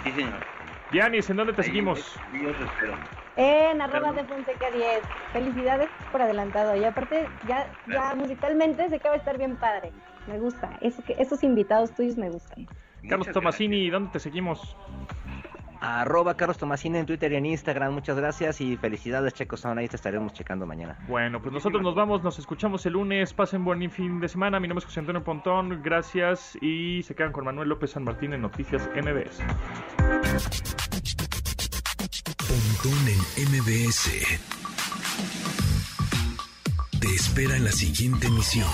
[0.03, 0.48] Sí, señor.
[0.91, 2.15] Dianis, ¿en dónde te Ahí, seguimos?
[2.33, 2.93] Dios lo espero.
[3.35, 5.01] En arroba de Fonseca 10.
[5.31, 6.75] Felicidades por adelantado.
[6.75, 9.91] Y aparte, ya, ya musicalmente sé que va a estar bien padre.
[10.27, 10.69] Me gusta.
[10.81, 12.67] Eso que, esos invitados tuyos me gustan.
[13.07, 14.75] Carlos Tomasini, ¿dónde te seguimos?
[15.81, 17.93] Arroba Carlos Tomasini en Twitter y en Instagram.
[17.93, 19.79] Muchas gracias y felicidades, Checo Sound.
[19.79, 20.97] Ahí te estaremos checando mañana.
[21.07, 23.33] Bueno, pues nosotros nos vamos, nos escuchamos el lunes.
[23.33, 24.59] Pasen buen fin de semana.
[24.59, 25.81] Mi nombre es José Antonio Pontón.
[25.81, 29.39] Gracias y se quedan con Manuel López San Martín en Noticias MBS.
[32.47, 34.09] Pontón en MBS.
[36.99, 38.67] Te espera en la siguiente emisión.